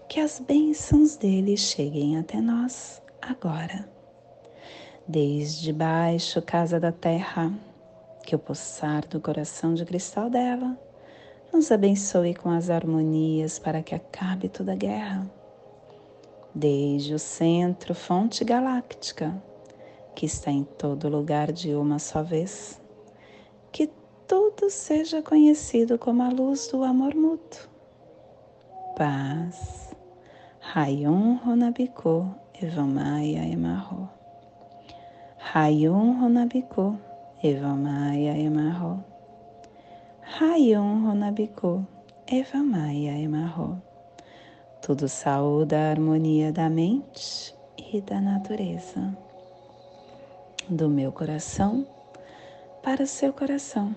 que 0.08 0.20
as 0.20 0.38
bênçãos 0.38 1.16
dele 1.16 1.54
cheguem 1.54 2.16
até 2.16 2.40
nós 2.40 3.02
agora. 3.20 3.86
Desde 5.06 5.70
baixo, 5.70 6.40
casa 6.40 6.80
da 6.80 6.90
terra, 6.90 7.52
que 8.24 8.34
o 8.34 8.38
pulsar 8.38 9.06
do 9.06 9.20
coração 9.20 9.74
de 9.74 9.84
cristal 9.84 10.30
dela 10.30 10.78
nos 11.52 11.70
abençoe 11.70 12.34
com 12.34 12.48
as 12.48 12.70
harmonias 12.70 13.58
para 13.58 13.82
que 13.82 13.94
acabe 13.94 14.48
toda 14.48 14.72
a 14.72 14.76
guerra. 14.76 15.30
Desde 16.54 17.12
o 17.12 17.18
centro, 17.18 17.94
fonte 17.94 18.44
galáctica, 18.44 19.42
que 20.14 20.24
está 20.24 20.50
em 20.50 20.64
todo 20.64 21.08
lugar 21.08 21.52
de 21.52 21.74
uma 21.74 21.98
só 21.98 22.22
vez, 22.22 22.80
que 23.70 23.90
tudo 24.26 24.70
seja 24.70 25.22
conhecido 25.22 25.98
como 25.98 26.22
a 26.22 26.30
luz 26.30 26.68
do 26.68 26.82
amor 26.82 27.14
mútuo. 27.14 27.68
Paz. 28.96 29.87
Rayum 30.74 31.40
Ronabiku 31.40 32.28
Evamaya 32.60 33.42
Emarro. 33.48 34.10
Rayum 35.38 36.20
Ronabiku 36.20 36.98
Evamaya 37.42 38.36
Emarro. 38.36 39.02
Rayon 40.20 41.08
Eva 42.26 42.62
Maia 42.62 43.16
Emarro. 43.18 43.80
Tudo 44.82 45.08
saúde 45.08 45.74
a 45.74 45.90
harmonia 45.90 46.52
da 46.52 46.68
mente 46.68 47.54
e 47.78 48.02
da 48.02 48.20
natureza. 48.20 49.16
Do 50.68 50.90
meu 50.90 51.10
coração 51.12 51.86
para 52.82 53.04
o 53.04 53.06
seu 53.06 53.32
coração. 53.32 53.96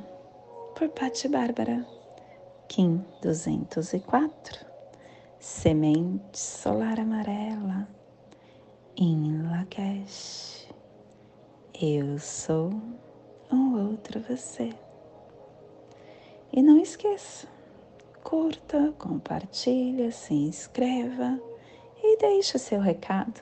Por 0.74 0.88
Pati 0.88 1.28
Bárbara. 1.28 1.86
Kim 2.70 3.04
204. 3.22 4.71
Semente 5.42 6.38
solar 6.38 7.00
amarela. 7.00 7.88
Em 8.96 9.42
Lakesh. 9.42 10.70
Eu 11.74 12.20
sou 12.20 12.70
um 13.52 13.90
outro 13.90 14.20
você. 14.20 14.70
E 16.54 16.62
não 16.62 16.78
esqueça, 16.78 17.48
curta, 18.24 18.94
compartilha, 19.00 20.12
se 20.12 20.36
inscreva 20.36 21.42
e 22.04 22.18
deixe 22.20 22.60
seu 22.60 22.80
recado, 22.80 23.42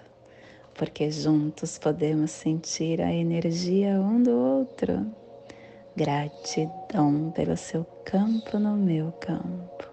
porque 0.75 1.11
juntos 1.11 1.77
podemos 1.77 2.31
sentir 2.31 3.01
a 3.01 3.11
energia 3.11 3.99
um 3.99 4.23
do 4.23 4.31
outro. 4.31 5.05
Gratidão 5.97 7.29
pelo 7.31 7.57
seu 7.57 7.83
campo 8.05 8.57
no 8.57 8.77
meu 8.77 9.11
campo. 9.19 9.88